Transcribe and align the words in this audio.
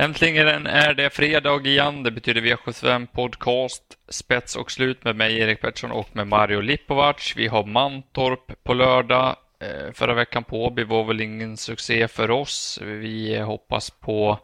Äntligen 0.00 0.66
är 0.66 0.94
det 0.94 1.10
fredag 1.10 1.66
igen. 1.66 2.02
Det 2.02 2.10
betyder 2.10 2.40
V75 2.40 3.06
Podcast. 3.06 3.82
Spets 4.08 4.56
och 4.56 4.70
slut 4.70 5.04
med 5.04 5.16
mig, 5.16 5.38
Erik 5.38 5.60
Pettersson 5.60 5.90
och 5.90 6.16
med 6.16 6.26
Mario 6.26 6.60
Lipovac. 6.60 7.34
Vi 7.36 7.46
har 7.46 7.64
Mantorp 7.64 8.64
på 8.64 8.74
lördag. 8.74 9.36
Eh, 9.60 9.92
förra 9.92 10.14
veckan 10.14 10.44
på 10.44 10.64
Åby 10.64 10.84
var 10.84 11.04
väl 11.04 11.20
ingen 11.20 11.56
succé 11.56 12.08
för 12.08 12.30
oss. 12.30 12.78
Vi 12.82 13.38
hoppas 13.38 13.90
på 13.90 14.38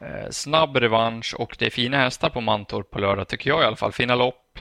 eh, 0.00 0.30
snabb 0.30 0.76
revansch 0.76 1.34
och 1.38 1.56
det 1.58 1.66
är 1.66 1.70
fina 1.70 1.96
hästar 1.96 2.30
på 2.30 2.40
Mantorp 2.40 2.90
på 2.90 2.98
lördag 2.98 3.28
tycker 3.28 3.50
jag 3.50 3.62
i 3.62 3.64
alla 3.64 3.76
fall. 3.76 3.92
Fina 3.92 4.14
lopp. 4.14 4.58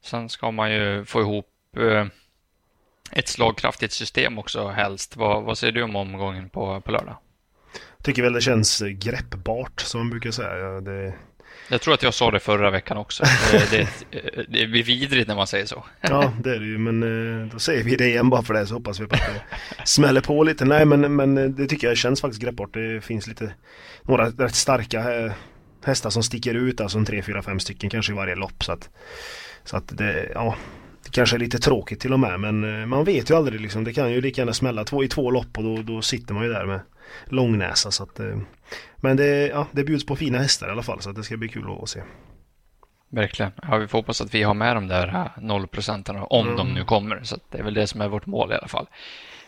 Sen 0.00 0.28
ska 0.28 0.50
man 0.50 0.72
ju 0.72 1.04
få 1.04 1.20
ihop 1.20 1.76
eh, 1.76 2.06
ett 3.12 3.28
slagkraftigt 3.28 3.92
system 3.92 4.38
också 4.38 4.68
helst. 4.68 5.16
Vad, 5.16 5.42
vad 5.42 5.58
säger 5.58 5.72
du 5.72 5.82
om 5.82 5.96
omgången 5.96 6.50
på, 6.50 6.80
på 6.80 6.92
lördag? 6.92 7.16
Tycker 8.04 8.22
väl 8.22 8.32
det 8.32 8.40
känns 8.40 8.82
greppbart 8.86 9.80
som 9.80 10.00
man 10.00 10.10
brukar 10.10 10.30
säga. 10.30 10.80
Det... 10.80 11.14
Jag 11.68 11.80
tror 11.80 11.94
att 11.94 12.02
jag 12.02 12.14
sa 12.14 12.30
det 12.30 12.40
förra 12.40 12.70
veckan 12.70 12.96
också. 12.96 13.24
Det, 13.50 13.70
det, 13.70 13.88
det 14.48 14.66
blir 14.66 14.82
vidrigt 14.82 15.28
när 15.28 15.36
man 15.36 15.46
säger 15.46 15.66
så. 15.66 15.84
Ja, 16.00 16.32
det 16.42 16.50
är 16.50 16.58
det 16.58 16.66
ju. 16.66 16.78
Men 16.78 17.02
eh, 17.42 17.46
då 17.52 17.58
säger 17.58 17.84
vi 17.84 17.96
det 17.96 18.06
igen 18.06 18.30
bara 18.30 18.42
för 18.42 18.54
det 18.54 18.66
så 18.66 18.74
hoppas 18.74 19.00
vi 19.00 19.06
på 19.06 19.14
att 19.14 19.20
det 19.20 19.42
smäller 19.84 20.20
på 20.20 20.44
lite. 20.44 20.64
Nej, 20.64 20.84
men, 20.84 21.16
men 21.16 21.54
det 21.56 21.66
tycker 21.66 21.88
jag 21.88 21.96
känns 21.96 22.20
faktiskt 22.20 22.42
greppbart. 22.42 22.74
Det 22.74 23.04
finns 23.04 23.26
lite 23.26 23.54
några 24.02 24.30
rätt 24.30 24.54
starka 24.54 25.24
eh, 25.24 25.32
hästar 25.84 26.10
som 26.10 26.22
sticker 26.22 26.54
ut. 26.54 26.80
Alltså 26.80 26.98
en 26.98 27.04
tre, 27.04 27.22
fyra, 27.22 27.42
fem 27.42 27.60
stycken 27.60 27.90
kanske 27.90 28.12
i 28.12 28.16
varje 28.16 28.34
lopp. 28.34 28.64
Så 28.64 28.72
att, 28.72 28.88
så 29.64 29.76
att 29.76 29.98
det, 29.98 30.30
ja, 30.34 30.56
det 31.04 31.10
kanske 31.10 31.36
är 31.36 31.40
lite 31.40 31.58
tråkigt 31.58 32.00
till 32.00 32.12
och 32.12 32.20
med. 32.20 32.40
Men 32.40 32.80
eh, 32.80 32.86
man 32.86 33.04
vet 33.04 33.30
ju 33.30 33.36
aldrig 33.36 33.60
liksom. 33.60 33.84
Det 33.84 33.92
kan 33.92 34.12
ju 34.12 34.20
lika 34.20 34.40
gärna 34.40 34.52
smälla 34.52 34.84
två, 34.84 35.04
i 35.04 35.08
två 35.08 35.30
lopp 35.30 35.58
och 35.58 35.64
då, 35.64 35.82
då 35.82 36.02
sitter 36.02 36.34
man 36.34 36.44
ju 36.44 36.52
där 36.52 36.66
med 36.66 36.80
långnäsa. 37.24 37.90
Så 37.90 38.02
att, 38.02 38.20
eh, 38.20 38.38
men 38.96 39.16
det, 39.16 39.46
ja, 39.46 39.66
det 39.72 39.84
bjuds 39.84 40.06
på 40.06 40.16
fina 40.16 40.38
hästar 40.38 40.68
i 40.68 40.70
alla 40.70 40.82
fall 40.82 41.00
så 41.00 41.10
att 41.10 41.16
det 41.16 41.24
ska 41.24 41.36
bli 41.36 41.48
kul 41.48 41.64
att 41.82 41.88
se. 41.88 42.02
Verkligen. 43.14 43.52
Ja, 43.62 43.76
vi 43.76 43.88
får 43.88 43.98
hoppas 43.98 44.20
att 44.20 44.34
vi 44.34 44.42
har 44.42 44.54
med 44.54 44.76
de 44.76 44.88
där 44.88 45.30
0 45.36 45.66
procenten 45.66 46.16
om 46.16 46.46
mm. 46.46 46.56
de 46.56 46.74
nu 46.74 46.84
kommer. 46.84 47.20
Så 47.22 47.36
det 47.50 47.58
är 47.58 47.62
väl 47.62 47.74
det 47.74 47.86
som 47.86 48.00
är 48.00 48.08
vårt 48.08 48.26
mål 48.26 48.52
i 48.52 48.54
alla 48.54 48.68
fall. 48.68 48.86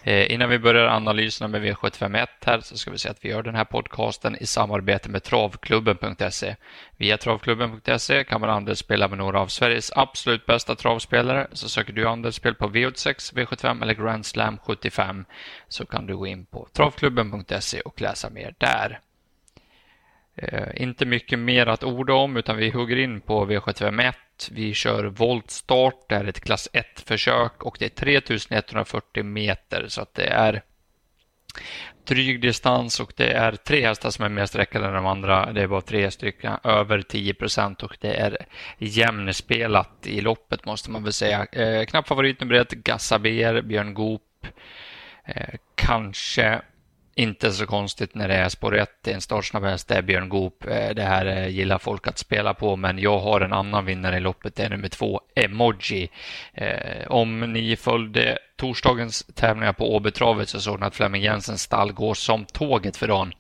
Eh, 0.03 0.33
innan 0.33 0.49
vi 0.49 0.59
börjar 0.59 0.87
analyserna 0.87 1.49
med 1.49 1.63
V751 1.63 2.27
här 2.45 2.61
så 2.61 2.79
ska 2.79 2.91
vi 2.91 2.99
säga 2.99 3.13
att 3.13 3.25
vi 3.25 3.29
gör 3.29 3.43
den 3.43 3.55
här 3.55 3.65
podcasten 3.65 4.37
i 4.37 4.47
samarbete 4.47 5.09
med 5.09 5.23
travklubben.se. 5.23 6.57
Via 6.97 7.19
travklubben.se 7.19 8.25
kan 8.25 8.41
man 8.41 8.51
andelsspela 8.51 9.09
med 9.09 9.19
några 9.19 9.41
av 9.41 9.47
Sveriges 9.47 9.93
absolut 9.97 10.47
bästa 10.47 10.75
travspelare. 10.75 11.47
Så 11.53 11.69
söker 11.69 11.93
du 11.93 12.09
andelsspel 12.09 12.55
på 12.55 12.69
V86, 12.69 13.35
V75 13.35 13.83
eller 13.83 13.95
Grand 13.95 14.27
Slam 14.27 14.59
75 14.59 15.25
så 15.69 15.87
kan 15.87 16.07
du 16.07 16.17
gå 16.17 16.27
in 16.27 16.47
på 16.47 16.69
travklubben.se 16.73 17.81
och 17.81 18.01
läsa 18.01 18.31
mer 18.31 18.55
där. 18.59 19.01
Eh, 20.37 20.83
inte 20.83 21.07
mycket 21.07 21.39
mer 21.39 21.67
att 21.67 21.85
orda 21.85 22.15
om 22.15 22.37
utan 22.37 22.57
vi 22.57 22.71
hugger 22.71 22.97
in 22.97 23.21
på 23.21 23.47
V751. 23.47 24.15
Vi 24.51 24.75
kör 24.75 25.05
voltstart, 25.05 26.09
det 26.09 26.15
är 26.15 26.25
ett 26.25 26.41
klass 26.41 26.69
1-försök 26.73 27.63
och 27.63 27.77
det 27.79 27.85
är 27.85 27.89
3140 27.89 29.25
meter 29.25 29.87
så 29.89 30.03
att 30.03 30.15
det 30.15 30.27
är 30.27 30.63
dryg 32.05 32.41
distans 32.41 33.01
och 33.01 33.13
det 33.17 33.33
är 33.33 33.53
tre 33.53 33.87
hästar 33.87 34.11
som 34.11 34.25
är 34.25 34.29
mer 34.29 34.47
sträckade 34.47 34.87
än 34.87 34.95
de 34.95 35.07
andra. 35.07 35.53
Det 35.53 35.63
är 35.63 35.67
bara 35.67 35.81
tre 35.81 36.11
stycken 36.11 36.57
över 36.65 37.03
10 37.03 37.35
procent 37.35 37.83
och 37.83 37.97
det 38.01 38.15
är 38.15 38.47
jämnspelat 38.79 40.07
i 40.07 40.21
loppet 40.21 40.65
måste 40.65 40.91
man 40.91 41.03
väl 41.03 41.13
säga. 41.13 41.47
Eh, 41.53 41.85
knapp 41.85 42.09
favorit 42.09 42.41
nummer 42.41 42.55
ett, 42.55 42.71
Gassaber, 42.71 43.63
Björn 43.63 43.95
Goop. 43.95 44.47
Eh, 45.25 45.55
kanske 45.75 46.61
inte 47.19 47.53
så 47.53 47.67
konstigt 47.67 48.15
när 48.15 48.29
det 48.29 48.35
är 48.35 48.49
spår 48.49 48.77
1 48.77 49.09
en 49.09 49.21
startsnabb 49.21 49.65
häst. 49.65 49.89
Det 49.89 49.95
är 49.95 50.03
Björn 50.03 50.29
Goop. 50.29 50.65
Eh, 50.65 50.95
det 50.95 51.03
här 51.03 51.27
eh, 51.27 51.49
gillar 51.49 51.79
folk 51.79 52.07
att 52.07 52.19
spela 52.19 52.55
på, 52.55 52.77
men 52.77 52.99
jag 52.99 53.19
har 53.19 53.41
en 53.41 53.53
annan 53.53 53.85
vinnare 53.85 54.17
i 54.17 54.21
loppet. 54.21 54.55
Det 54.55 54.63
är 54.63 54.71
nummer 54.71 54.89
två, 54.89 55.21
Emoji. 55.35 56.09
Eh, 56.55 57.07
om 57.09 57.41
ni 57.41 57.77
följde 57.77 58.39
torsdagens 58.57 59.27
tävlingar 59.35 59.73
på 59.73 59.95
Åbytravet 59.97 60.49
så 60.49 60.61
såg 60.61 60.81
ni 60.81 60.87
att 60.87 60.95
Flemming 60.95 61.23
Jensens 61.23 61.63
stall 61.63 61.93
går 61.93 62.15
som 62.15 62.45
tåget 62.45 62.97
för 62.97 63.09
dagen. 63.09 63.33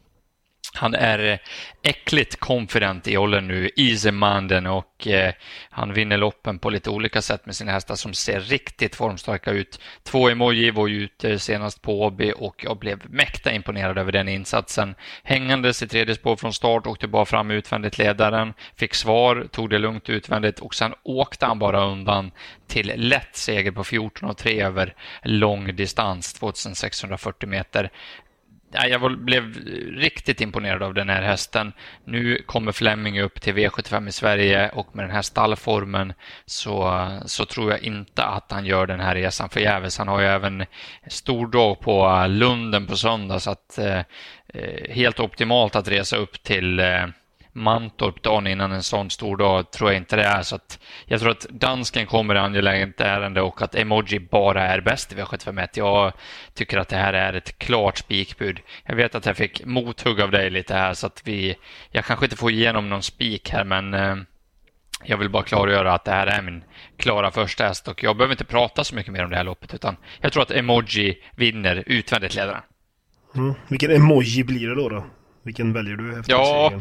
Han 0.76 0.94
är 0.94 1.18
eh, 1.18 1.38
äckligt 1.82 2.36
confident 2.36 3.08
i 3.08 3.16
åldern 3.16 3.48
nu, 3.48 3.70
Easy 3.76 4.10
Manden 4.10 4.66
och 4.66 5.06
eh, 5.06 5.32
han 5.70 5.92
vinner 5.92 6.16
loppen 6.16 6.58
på 6.58 6.70
lite 6.70 6.90
olika 6.90 7.22
sätt 7.22 7.46
med 7.46 7.56
sina 7.56 7.72
hästar 7.72 7.94
som 7.94 8.14
ser 8.14 8.40
riktigt 8.40 8.96
formstarka 8.96 9.50
ut. 9.50 9.80
Två 10.02 10.28
emoji 10.28 10.70
var 10.70 10.86
ju 10.86 10.96
ute 10.96 11.38
senast 11.38 11.82
på 11.82 12.02
Åby 12.02 12.32
och 12.36 12.64
jag 12.64 12.78
blev 12.78 13.02
mäkta 13.10 13.52
imponerad 13.52 13.98
över 13.98 14.12
den 14.12 14.28
insatsen. 14.28 14.94
Hängandes 15.22 15.82
i 15.82 15.88
tredje 15.88 16.14
spår 16.14 16.36
från 16.36 16.52
start, 16.52 16.86
åkte 16.86 17.08
bara 17.08 17.24
fram 17.24 17.50
utvändigt 17.50 17.98
ledaren, 17.98 18.54
fick 18.76 18.94
svar, 18.94 19.48
tog 19.52 19.70
det 19.70 19.78
lugnt 19.78 20.08
utvändigt 20.08 20.60
och 20.60 20.74
sen 20.74 20.94
åkte 21.02 21.46
han 21.46 21.58
bara 21.58 21.84
undan 21.84 22.30
till 22.66 22.92
lätt 22.96 23.36
seger 23.36 23.72
på 23.72 23.84
14 23.84 24.30
och 24.30 24.36
3 24.36 24.62
över 24.62 24.94
lång 25.22 25.76
distans, 25.76 26.34
2640 26.34 27.48
meter 27.48 27.90
jag 28.70 29.18
blev 29.18 29.54
riktigt 29.96 30.40
imponerad 30.40 30.82
av 30.82 30.94
den 30.94 31.08
här 31.08 31.22
hästen. 31.22 31.72
Nu 32.04 32.42
kommer 32.46 32.72
Fleming 32.72 33.20
upp 33.20 33.40
till 33.40 33.54
V75 33.54 34.08
i 34.08 34.12
Sverige 34.12 34.68
och 34.68 34.96
med 34.96 35.04
den 35.04 35.14
här 35.14 35.22
stallformen 35.22 36.12
så, 36.46 37.08
så 37.26 37.44
tror 37.44 37.70
jag 37.70 37.82
inte 37.82 38.24
att 38.24 38.52
han 38.52 38.66
gör 38.66 38.86
den 38.86 39.00
här 39.00 39.14
resan 39.14 39.48
förgäves. 39.48 39.98
Han 39.98 40.08
har 40.08 40.20
ju 40.20 40.26
även 40.26 40.66
stor 41.06 41.46
dag 41.46 41.80
på 41.80 42.26
Lunden 42.28 42.86
på 42.86 42.96
söndag 42.96 43.40
så 43.40 43.50
att 43.50 43.78
eh, 43.78 44.00
eh 44.54 44.90
helt 44.90 45.20
optimalt 45.20 45.76
att 45.76 45.88
resa 45.88 46.16
upp 46.16 46.42
till 46.42 46.78
eh, 46.78 47.06
Mantorp 47.56 48.22
dagen 48.22 48.46
innan 48.46 48.72
en 48.72 48.82
sån 48.82 49.10
stor 49.10 49.36
dag 49.36 49.70
tror 49.70 49.90
jag 49.90 49.96
inte 49.96 50.16
det 50.16 50.24
är. 50.24 50.42
Så 50.42 50.56
att 50.56 50.78
jag 51.04 51.20
tror 51.20 51.30
att 51.30 51.46
dansken 51.50 52.06
kommer 52.06 52.34
i 52.34 52.38
angeläget 52.38 53.00
ärende 53.00 53.42
och 53.42 53.62
att 53.62 53.74
emoji 53.74 54.20
bara 54.20 54.62
är 54.62 54.80
bäst 54.80 55.12
i 55.12 55.16
V751. 55.16 55.68
Jag 55.74 56.12
tycker 56.54 56.78
att 56.78 56.88
det 56.88 56.96
här 56.96 57.12
är 57.12 57.32
ett 57.32 57.58
klart 57.58 57.98
spikbud. 57.98 58.60
Jag 58.84 58.96
vet 58.96 59.14
att 59.14 59.26
jag 59.26 59.36
fick 59.36 59.64
mothugg 59.64 60.20
av 60.20 60.30
dig 60.30 60.50
lite 60.50 60.74
här 60.74 60.94
så 60.94 61.06
att 61.06 61.22
vi, 61.24 61.56
jag 61.90 62.04
kanske 62.04 62.26
inte 62.26 62.36
får 62.36 62.50
igenom 62.50 62.88
någon 62.88 63.02
spik 63.02 63.50
här 63.50 63.64
men 63.64 63.94
eh, 63.94 64.16
jag 65.04 65.16
vill 65.16 65.30
bara 65.30 65.42
klargöra 65.42 65.92
att 65.92 66.04
det 66.04 66.10
här 66.10 66.26
är 66.26 66.42
min 66.42 66.64
klara 66.96 67.30
första 67.30 67.64
häst 67.64 67.88
och 67.88 68.02
jag 68.02 68.16
behöver 68.16 68.34
inte 68.34 68.44
prata 68.44 68.84
så 68.84 68.94
mycket 68.94 69.12
mer 69.12 69.24
om 69.24 69.30
det 69.30 69.36
här 69.36 69.44
loppet 69.44 69.74
utan 69.74 69.96
jag 70.20 70.32
tror 70.32 70.42
att 70.42 70.50
emoji 70.50 71.18
vinner 71.36 71.84
utvändigt 71.86 72.34
ledaren. 72.34 72.62
Mm. 73.34 73.54
Vilken 73.68 73.90
emoji 73.90 74.44
blir 74.44 74.68
det 74.68 74.74
då? 74.74 74.88
då? 74.88 75.04
Vilken 75.46 75.72
väljer 75.72 75.96
du 75.96 76.18
efter 76.18 76.32
Ja, 76.32 76.72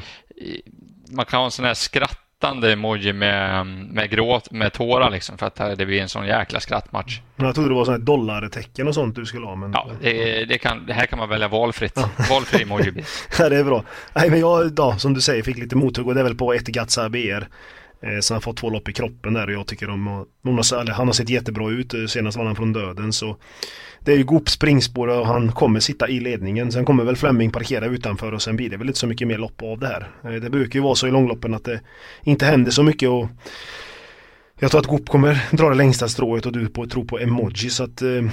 man 1.11 1.25
kan 1.25 1.37
ha 1.37 1.45
en 1.45 1.51
sån 1.51 1.65
här 1.65 1.73
skrattande 1.73 2.73
emoji 2.73 3.13
med, 3.13 3.65
med, 3.67 4.09
gråt, 4.09 4.51
med 4.51 4.73
tårar 4.73 5.09
liksom 5.09 5.37
för 5.37 5.45
att 5.45 5.77
det 5.77 5.85
blir 5.85 6.01
en 6.01 6.09
sån 6.09 6.27
jäkla 6.27 6.59
skrattmatch. 6.59 7.19
Jag 7.35 7.55
trodde 7.55 7.69
det 7.69 7.75
var 7.75 7.85
sån 7.85 7.93
här 7.93 8.01
dollartecken 8.01 8.87
och 8.87 8.93
sånt 8.93 9.15
du 9.15 9.25
skulle 9.25 9.45
ha. 9.45 9.55
Men... 9.55 9.71
Ja, 9.71 9.89
det, 10.01 10.45
det, 10.45 10.57
kan, 10.57 10.85
det 10.85 10.93
här 10.93 11.05
kan 11.05 11.19
man 11.19 11.29
välja 11.29 11.47
valfritt. 11.47 11.93
Ja. 11.95 12.09
Valfri 12.29 12.61
emoji. 12.61 12.93
ja, 13.39 13.49
det 13.49 13.57
är 13.57 13.63
bra. 13.63 13.83
Nej, 14.15 14.29
men 14.29 14.39
jag, 14.39 14.71
då, 14.71 14.95
som 14.97 15.13
du 15.13 15.21
säger, 15.21 15.43
fick 15.43 15.57
lite 15.57 15.75
mothugg 15.75 16.07
och 16.07 16.13
det 16.13 16.19
är 16.19 16.23
väl 16.23 16.35
på 16.35 16.53
ett 16.53 16.67
Gatsa 16.67 17.09
BR. 17.09 17.47
Eh, 18.01 18.19
så 18.21 18.33
han 18.33 18.35
har 18.35 18.41
fått 18.41 18.57
två 18.57 18.69
lopp 18.69 18.89
i 18.89 18.93
kroppen 18.93 19.33
där 19.33 19.47
och 19.47 19.53
jag 19.53 19.67
tycker 19.67 19.87
de 19.87 20.07
har, 20.07 20.91
han 20.93 21.07
har 21.07 21.13
sett 21.13 21.29
jättebra 21.29 21.69
ut. 21.71 21.93
Eh, 21.93 22.05
senast 22.05 22.37
var 22.37 22.45
han 22.45 22.55
från 22.55 22.73
döden 22.73 23.13
så 23.13 23.37
det 24.05 24.13
är 24.13 24.17
ju 24.17 24.23
Goop 24.23 24.49
springspår 24.49 25.07
och 25.07 25.27
han 25.27 25.51
kommer 25.51 25.79
sitta 25.79 26.09
i 26.09 26.19
ledningen. 26.19 26.71
Sen 26.71 26.85
kommer 26.85 27.03
väl 27.03 27.16
Flemming 27.16 27.51
parkera 27.51 27.85
utanför 27.85 28.31
och 28.31 28.41
sen 28.41 28.55
blir 28.55 28.69
det 28.69 28.77
väl 28.77 28.88
inte 28.88 29.00
så 29.00 29.07
mycket 29.07 29.27
mer 29.27 29.38
lopp 29.38 29.62
av 29.62 29.80
det 29.80 29.88
här. 29.88 30.09
Eh, 30.24 30.41
det 30.41 30.50
brukar 30.50 30.80
ju 30.80 30.83
vara 30.83 30.95
så 30.95 31.07
i 31.07 31.12
långloppen 31.12 31.53
att 31.53 31.63
det 31.63 31.80
inte 32.24 32.45
händer 32.45 32.71
så 32.71 32.83
mycket 32.83 33.09
och 33.09 33.27
jag 34.59 34.71
tror 34.71 34.81
att 34.81 34.88
Goop 34.88 35.09
kommer 35.09 35.44
dra 35.51 35.69
det 35.69 35.75
längsta 35.75 36.07
strået 36.07 36.45
och 36.45 36.51
du 36.51 36.68
på, 36.68 36.88
tror 36.88 37.06
på 37.06 37.19
emoji 37.19 37.69
så 37.69 37.83
att 37.83 38.01
eh, 38.01 38.24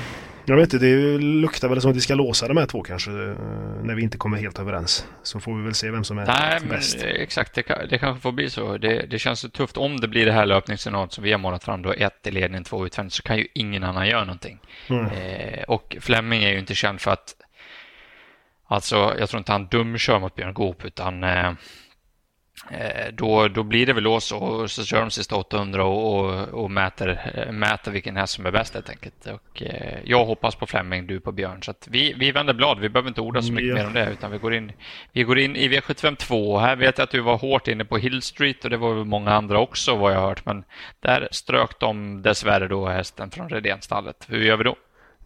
jag 0.44 0.56
vet 0.56 0.74
inte, 0.74 0.86
det 0.86 1.18
luktar 1.18 1.68
väl 1.68 1.80
som 1.80 1.90
att 1.90 1.96
vi 1.96 2.00
ska 2.00 2.14
låsa 2.14 2.48
de 2.48 2.56
här 2.56 2.66
två 2.66 2.82
kanske 2.82 3.10
eh, 3.10 3.36
när 3.82 3.94
vi 3.94 4.02
inte 4.02 4.18
kommer 4.18 4.38
helt 4.38 4.58
överens. 4.58 5.06
Så 5.22 5.40
får 5.40 5.56
vi 5.56 5.62
väl 5.62 5.74
se 5.74 5.90
vem 5.90 6.04
som 6.04 6.18
är 6.18 6.26
Nej, 6.26 6.60
bäst. 6.68 6.96
Men, 7.00 7.08
exakt, 7.08 7.54
det, 7.54 7.86
det 7.90 7.98
kanske 7.98 8.22
får 8.22 8.32
bli 8.32 8.50
så. 8.50 8.78
Det, 8.78 9.06
det 9.10 9.18
känns 9.18 9.40
så 9.40 9.48
tufft 9.48 9.76
om 9.76 10.00
det 10.00 10.08
blir 10.08 10.26
det 10.26 10.32
här 10.32 10.46
löpningsscenariot 10.46 11.12
som 11.12 11.24
vi 11.24 11.32
har 11.32 11.38
målat 11.38 11.64
fram 11.64 11.82
då, 11.82 11.92
ett 11.92 12.26
i 12.26 12.30
ledningen, 12.30 12.64
två 12.64 12.86
utvändigt, 12.86 13.14
så 13.14 13.22
kan 13.22 13.38
ju 13.38 13.46
ingen 13.54 13.84
annan 13.84 14.08
göra 14.08 14.24
någonting. 14.24 14.58
Mm. 14.88 15.06
Eh, 15.06 15.62
och 15.62 15.96
Fleming 16.00 16.44
är 16.44 16.52
ju 16.52 16.58
inte 16.58 16.74
känd 16.74 17.00
för 17.00 17.10
att 17.10 17.34
Alltså, 18.66 19.14
jag 19.18 19.28
tror 19.28 19.38
inte 19.38 19.52
han 19.52 19.66
dumkör 19.66 20.18
mot 20.18 20.34
Björn 20.34 20.54
Goop 20.54 20.84
utan 20.84 21.24
Eh, 21.24 21.52
då, 23.12 23.48
då 23.48 23.62
blir 23.62 23.86
det 23.86 23.92
väl 23.92 24.02
lås 24.02 24.32
och 24.32 24.70
så 24.70 24.84
kör 24.84 25.00
de 25.00 25.10
sista 25.10 25.36
800 25.36 25.84
och, 25.84 26.20
och, 26.20 26.48
och 26.48 26.70
mäter, 26.70 27.32
eh, 27.34 27.52
mäter 27.52 27.92
vilken 27.92 28.16
häst 28.16 28.34
som 28.34 28.46
är 28.46 28.50
bäst 28.50 28.74
helt 28.74 28.90
enkelt. 28.90 29.26
Och, 29.26 29.62
eh, 29.62 29.98
jag 30.04 30.24
hoppas 30.24 30.54
på 30.54 30.66
Fleming, 30.66 31.06
du 31.06 31.20
på 31.20 31.32
Björn. 31.32 31.62
Så 31.62 31.74
vi, 31.86 32.12
vi 32.12 32.32
vänder 32.32 32.54
blad. 32.54 32.80
Vi 32.80 32.88
behöver 32.88 33.08
inte 33.08 33.20
orda 33.20 33.42
så 33.42 33.52
mycket 33.52 33.68
ja. 33.68 33.74
mer 33.74 33.86
om 33.86 33.92
det 33.92 34.10
utan 34.12 34.30
vi 34.30 34.38
går 34.38 34.54
in, 34.54 34.72
vi 35.12 35.22
går 35.22 35.38
in 35.38 35.56
i 35.56 35.68
V75 35.68 36.16
2. 36.16 36.58
Här 36.58 36.76
vet 36.76 36.98
jag 36.98 37.04
att 37.04 37.10
du 37.10 37.20
var 37.20 37.38
hårt 37.38 37.68
inne 37.68 37.84
på 37.84 37.96
Hill 37.96 38.22
Street 38.22 38.64
och 38.64 38.70
det 38.70 38.76
var 38.76 38.94
väl 38.94 39.04
många 39.04 39.30
andra 39.30 39.58
också 39.58 39.96
vad 39.96 40.12
jag 40.12 40.20
har 40.20 40.28
hört. 40.28 40.46
Men 40.46 40.64
där 41.00 41.28
strök 41.30 41.80
de 41.80 42.22
dessvärre 42.22 42.68
då 42.68 42.88
hästen 42.88 43.30
från 43.30 43.48
Redénstallet. 43.48 44.26
Hur 44.28 44.44
gör 44.44 44.56
vi 44.56 44.64
då? 44.64 44.76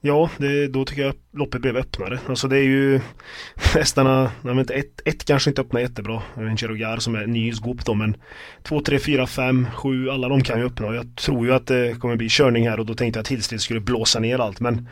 Ja, 0.06 0.30
det, 0.36 0.68
då 0.68 0.84
tycker 0.84 1.02
jag 1.02 1.14
loppet 1.32 1.62
blev 1.62 1.76
öppnare. 1.76 2.18
Alltså 2.26 2.48
det 2.48 2.58
är 2.58 2.62
ju 2.62 3.00
hästarna, 3.74 4.30
nej, 4.42 4.58
inte, 4.58 4.74
ett, 4.74 5.00
ett 5.04 5.24
kanske 5.24 5.50
inte 5.50 5.60
öppnar 5.60 5.80
jättebra. 5.80 6.22
En 6.36 6.56
Gar 6.56 6.96
som 6.96 7.14
är 7.14 7.26
ny 7.26 7.52
skop 7.52 7.84
då 7.84 7.94
men 7.94 8.16
2, 8.62 8.80
3, 8.80 8.98
4, 8.98 9.26
5, 9.26 9.66
7, 9.74 10.10
alla 10.10 10.28
de 10.28 10.42
kan 10.42 10.58
ju 10.58 10.66
öppna. 10.66 10.86
och 10.86 10.94
Jag 10.94 11.16
tror 11.16 11.46
ju 11.46 11.52
att 11.52 11.66
det 11.66 12.00
kommer 12.00 12.16
bli 12.16 12.28
körning 12.28 12.68
här 12.68 12.80
och 12.80 12.86
då 12.86 12.94
tänkte 12.94 13.18
jag 13.18 13.22
att 13.22 13.28
Hillstedt 13.28 13.62
skulle 13.62 13.80
blåsa 13.80 14.20
ner 14.20 14.38
allt 14.38 14.60
men 14.60 14.88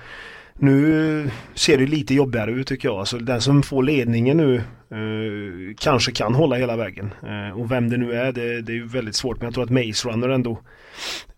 nu 0.58 1.30
ser 1.54 1.78
det 1.78 1.86
lite 1.86 2.14
jobbigare 2.14 2.50
ut 2.50 2.66
tycker 2.66 2.88
jag. 2.88 2.98
Alltså 2.98 3.18
den 3.18 3.40
som 3.40 3.62
får 3.62 3.82
ledningen 3.82 4.36
nu 4.36 4.56
eh, 4.90 5.74
kanske 5.78 6.12
kan 6.12 6.34
hålla 6.34 6.56
hela 6.56 6.76
vägen. 6.76 7.14
Eh, 7.22 7.60
och 7.60 7.70
vem 7.70 7.90
det 7.90 7.96
nu 7.96 8.12
är, 8.12 8.32
det, 8.32 8.62
det 8.62 8.72
är 8.72 8.76
ju 8.76 8.86
väldigt 8.86 9.16
svårt. 9.16 9.36
Men 9.36 9.46
jag 9.46 9.54
tror 9.54 9.64
att 9.64 9.70
Maze 9.70 10.08
Runner 10.08 10.28
ändå, 10.28 10.60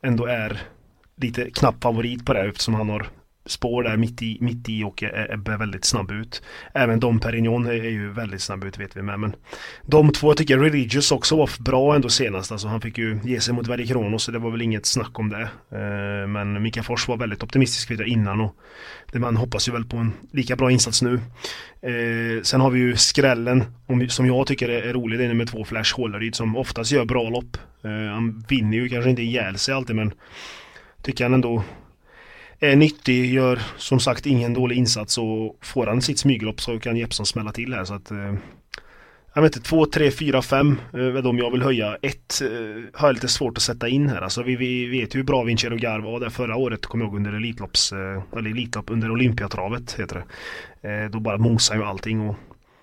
ändå 0.03 0.27
är 0.27 0.61
lite 1.17 1.51
knapp 1.51 1.83
favorit 1.83 2.27
på 2.27 2.33
det 2.33 2.41
eftersom 2.41 2.75
han 2.75 2.89
har 2.89 3.07
spår 3.47 3.83
där 3.83 3.97
mitt 3.97 4.23
i, 4.23 4.39
mitt 4.41 4.69
i 4.69 4.85
och 4.85 5.03
är, 5.03 5.09
är 5.09 5.59
väldigt 5.59 5.85
snabb 5.85 6.11
ut. 6.11 6.43
Även 6.75 7.01
Dom 7.01 7.21
Perignon 7.21 7.67
är, 7.67 7.73
ju 7.73 8.13
väldigt 8.13 8.43
snabb 8.43 8.65
ut 8.65 8.79
vet 8.79 8.97
vi 8.97 9.03
med. 9.03 9.21
Men 9.21 9.35
de 9.83 10.13
två 10.13 10.31
jag 10.31 10.37
tycker 10.37 10.59
Religious 10.59 11.13
också 11.13 11.37
var 11.37 11.51
bra 11.63 11.95
ändå 11.95 12.09
senast. 12.09 12.53
Alltså 12.53 12.69
han 12.69 12.81
fick 12.81 12.99
ju 12.99 13.21
ge 13.25 13.41
sig 13.41 13.55
mot 13.55 13.69
Verdi 13.69 13.87
Kronos 13.87 14.23
så 14.23 14.33
det 14.33 14.39
var 14.39 14.51
väl 14.51 14.63
inget 14.63 14.87
snack 14.87 15.19
om 15.19 15.29
det. 15.29 15.43
Eh, 15.71 16.29
men 16.29 16.63
Mika 16.63 16.83
Fors 16.83 17.09
var 17.09 17.17
väldigt 17.17 17.43
optimistisk 17.43 17.91
vid 17.91 17.99
det 17.99 18.09
innan 18.09 18.41
och 18.41 18.57
det 19.13 19.19
man 19.19 19.37
hoppas 19.37 19.69
ju 19.69 19.73
väl 19.73 19.85
på 19.85 19.97
en 19.97 20.13
lika 20.33 20.57
bra 20.57 20.71
insats 20.71 21.03
nu. 21.03 21.21
Eh, 21.81 22.43
sen 22.43 22.61
har 22.61 22.71
vi 22.71 22.79
ju 22.79 22.97
skrällen 22.97 23.65
som 24.09 24.27
jag 24.27 24.47
tycker 24.47 24.69
är, 24.69 24.93
rolig. 24.93 25.19
Det 25.19 25.25
är 25.25 25.29
nummer 25.29 25.47
två 25.47 25.65
Flash 25.65 25.97
Håleryd 25.97 26.35
som 26.35 26.57
oftast 26.57 26.93
gör 26.93 27.05
bra 27.05 27.31
lopp. 27.31 27.57
Eh, 27.85 27.91
han 27.91 28.45
vinner 28.49 28.77
ju 28.77 28.89
kanske 28.89 29.11
inte 29.11 29.23
ihjäl 29.23 29.59
sig 29.59 29.75
alltid 29.75 29.97
men 29.97 30.13
tycker 31.03 31.25
han 31.25 31.35
ändå 31.35 31.63
är 32.61 32.77
nyttig, 32.77 33.35
gör 33.35 33.63
som 33.77 34.01
sagt 34.01 34.27
ingen 34.27 34.55
dålig 34.55 34.77
insats 34.77 35.19
och 35.19 35.59
får 35.61 35.87
han 35.87 36.03
sitt 36.03 36.19
smyglopp 36.19 36.61
så 36.61 36.81
kan 36.81 36.97
Jeppsson 36.97 37.27
smälla 37.27 37.53
till 37.53 37.75
här 37.75 37.85
så 37.85 37.95
att 37.95 38.11
eh, 38.11 38.35
jag 39.35 39.43
vet 39.43 39.57
inte, 39.57 39.69
2, 39.69 39.87
3, 39.87 40.11
4, 40.11 40.43
5 40.43 40.81
är 40.93 41.23
de 41.23 41.39
jag 41.39 41.51
vill 41.51 41.63
höja. 41.63 41.97
Ett 42.03 42.41
eh, 42.43 42.49
har 42.93 43.09
jag 43.09 43.15
lite 43.15 43.29
svårt 43.29 43.57
att 43.57 43.63
sätta 43.63 43.89
in 43.89 44.09
här. 44.09 44.23
Alltså 44.23 44.43
vi, 44.43 44.57
vi 44.57 44.87
vet 44.87 45.15
ju 45.15 45.19
hur 45.19 45.25
bra 45.25 45.43
Vincero 45.43 45.77
Gar 45.77 46.01
var 46.01 46.21
där 46.21 46.29
förra 46.29 46.57
året, 46.57 46.87
kommer 46.87 47.05
jag 47.05 47.09
ihåg 47.09 47.17
under 47.17 47.33
Elitlopps, 47.33 47.93
eh, 47.93 48.23
eller 48.37 48.51
Elitlopp 48.51 48.91
under 48.91 49.11
Olympiatravet 49.11 49.93
heter 49.99 50.17
det. 50.17 50.25
Då 51.09 51.21
bara 51.21 51.39
mosar 51.39 51.75
ju 51.75 51.83
allting 51.83 52.29
och 52.29 52.37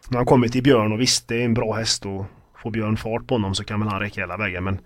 när 0.09 0.17
han 0.17 0.25
kommer 0.25 0.47
till 0.47 0.63
Björn 0.63 0.91
och 0.91 1.01
visst 1.01 1.27
det 1.27 1.41
är 1.41 1.45
en 1.45 1.53
bra 1.53 1.73
häst 1.73 2.05
och 2.05 2.25
får 2.63 2.71
Björn 2.71 2.97
fart 2.97 3.27
på 3.27 3.35
honom 3.35 3.55
så 3.55 3.63
kan 3.63 3.79
väl 3.79 3.89
han 3.89 3.99
räcka 3.99 4.21
hela 4.21 4.37
vägen 4.37 4.63
men 4.63 4.79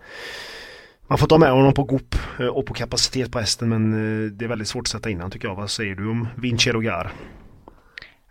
man 1.07 1.17
får 1.17 1.27
ta 1.27 1.37
med 1.37 1.51
honom 1.51 1.73
på 1.73 1.83
gop 1.83 2.15
eh, 2.39 2.47
och 2.47 2.65
på 2.65 2.73
kapacitet 2.73 3.31
på 3.31 3.39
hästen 3.39 3.69
men 3.69 3.93
eh, 3.93 4.31
det 4.31 4.45
är 4.45 4.49
väldigt 4.49 4.67
svårt 4.67 4.83
att 4.83 4.87
sätta 4.87 5.09
in 5.09 5.17
honom 5.17 5.31
tycker 5.31 5.47
jag. 5.47 5.55
Vad 5.55 5.69
säger 5.69 5.95
du 5.95 6.09
om 6.09 6.27
Vincero 6.35 6.79
Gar? 6.79 7.11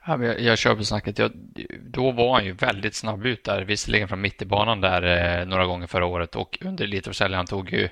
Ja, 0.06 0.24
jag, 0.24 0.58
jag 0.64 0.76
på 0.76 0.84
snacket. 0.84 1.18
Jag, 1.18 1.32
då 1.80 2.10
var 2.10 2.34
han 2.34 2.44
ju 2.44 2.52
väldigt 2.52 2.94
snabb 2.94 3.26
ut 3.26 3.44
där, 3.44 3.62
visserligen 3.62 4.08
från 4.08 4.20
mitt 4.20 4.42
i 4.42 4.46
banan 4.46 4.80
där 4.80 5.02
eh, 5.40 5.46
några 5.46 5.66
gånger 5.66 5.86
förra 5.86 6.06
året 6.06 6.36
och 6.36 6.58
under 6.60 6.84
Elitloppshelgen 6.84 7.36
han 7.36 7.46
tog 7.46 7.72
ju 7.72 7.88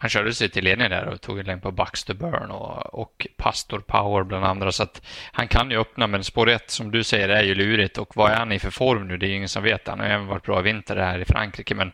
han 0.00 0.10
körde 0.10 0.34
sig 0.34 0.48
till 0.48 0.64
ledningen 0.64 0.90
där 0.90 1.08
och 1.08 1.20
tog 1.20 1.38
en 1.38 1.46
längd 1.46 1.62
på 1.62 1.70
Baxter 1.70 2.14
Burn 2.14 2.50
och, 2.50 2.94
och 2.94 3.26
Pastor 3.36 3.78
Power 3.78 4.24
bland 4.24 4.44
andra. 4.44 4.72
Så 4.72 4.82
att 4.82 5.06
han 5.32 5.48
kan 5.48 5.70
ju 5.70 5.80
öppna, 5.80 6.06
men 6.06 6.24
spår 6.24 6.48
1 6.48 6.70
som 6.70 6.90
du 6.90 7.04
säger 7.04 7.28
är 7.28 7.42
ju 7.42 7.54
lurigt. 7.54 7.98
Och 7.98 8.16
vad 8.16 8.30
är 8.30 8.36
han 8.36 8.52
i 8.52 8.58
för 8.58 8.70
form 8.70 9.08
nu? 9.08 9.16
Det 9.16 9.26
är 9.26 9.28
ju 9.28 9.36
ingen 9.36 9.48
som 9.48 9.62
vet. 9.62 9.88
Han 9.88 10.00
har 10.00 10.06
även 10.06 10.26
varit 10.26 10.42
bra 10.42 10.60
i 10.60 10.62
vinter 10.62 10.96
här 10.96 11.18
i 11.18 11.24
Frankrike, 11.24 11.74
men 11.74 11.92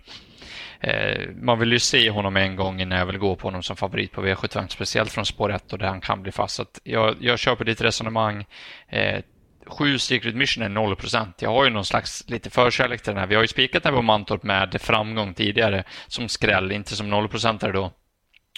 Eh, 0.86 1.28
man 1.42 1.58
vill 1.58 1.72
ju 1.72 1.78
se 1.78 2.10
honom 2.10 2.36
en 2.36 2.56
gång 2.56 2.80
innan 2.80 2.98
jag 2.98 3.06
vill 3.06 3.18
gå 3.18 3.36
på 3.36 3.46
honom 3.46 3.62
som 3.62 3.76
favorit 3.76 4.12
på 4.12 4.26
V75, 4.26 4.68
speciellt 4.68 5.12
från 5.12 5.26
spår 5.26 5.52
1 5.52 5.72
och 5.72 5.78
där 5.78 5.86
han 5.86 6.00
kan 6.00 6.22
bli 6.22 6.32
fast. 6.32 6.54
Så 6.54 6.64
jag, 6.82 7.16
jag 7.20 7.38
köper 7.38 7.64
ditt 7.64 7.80
resonemang. 7.80 8.46
Eh, 8.88 9.20
7 9.66 9.98
Secret 9.98 10.34
Mission 10.34 10.64
är 10.64 10.68
0 10.68 10.96
procent. 10.96 11.42
Jag 11.42 11.50
har 11.50 11.64
ju 11.64 11.70
någon 11.70 11.84
slags 11.84 12.24
lite 12.28 12.50
förkärlek 12.50 13.02
till 13.02 13.12
den 13.12 13.20
här. 13.20 13.26
Vi 13.26 13.34
har 13.34 13.42
ju 13.42 13.48
spikat 13.48 13.82
den 13.82 13.94
på 13.94 14.02
Mantorp 14.02 14.42
med 14.42 14.80
framgång 14.80 15.34
tidigare 15.34 15.84
som 16.06 16.28
skräll, 16.28 16.72
inte 16.72 16.96
som 16.96 17.14
0% 17.14 17.72
då. 17.72 17.92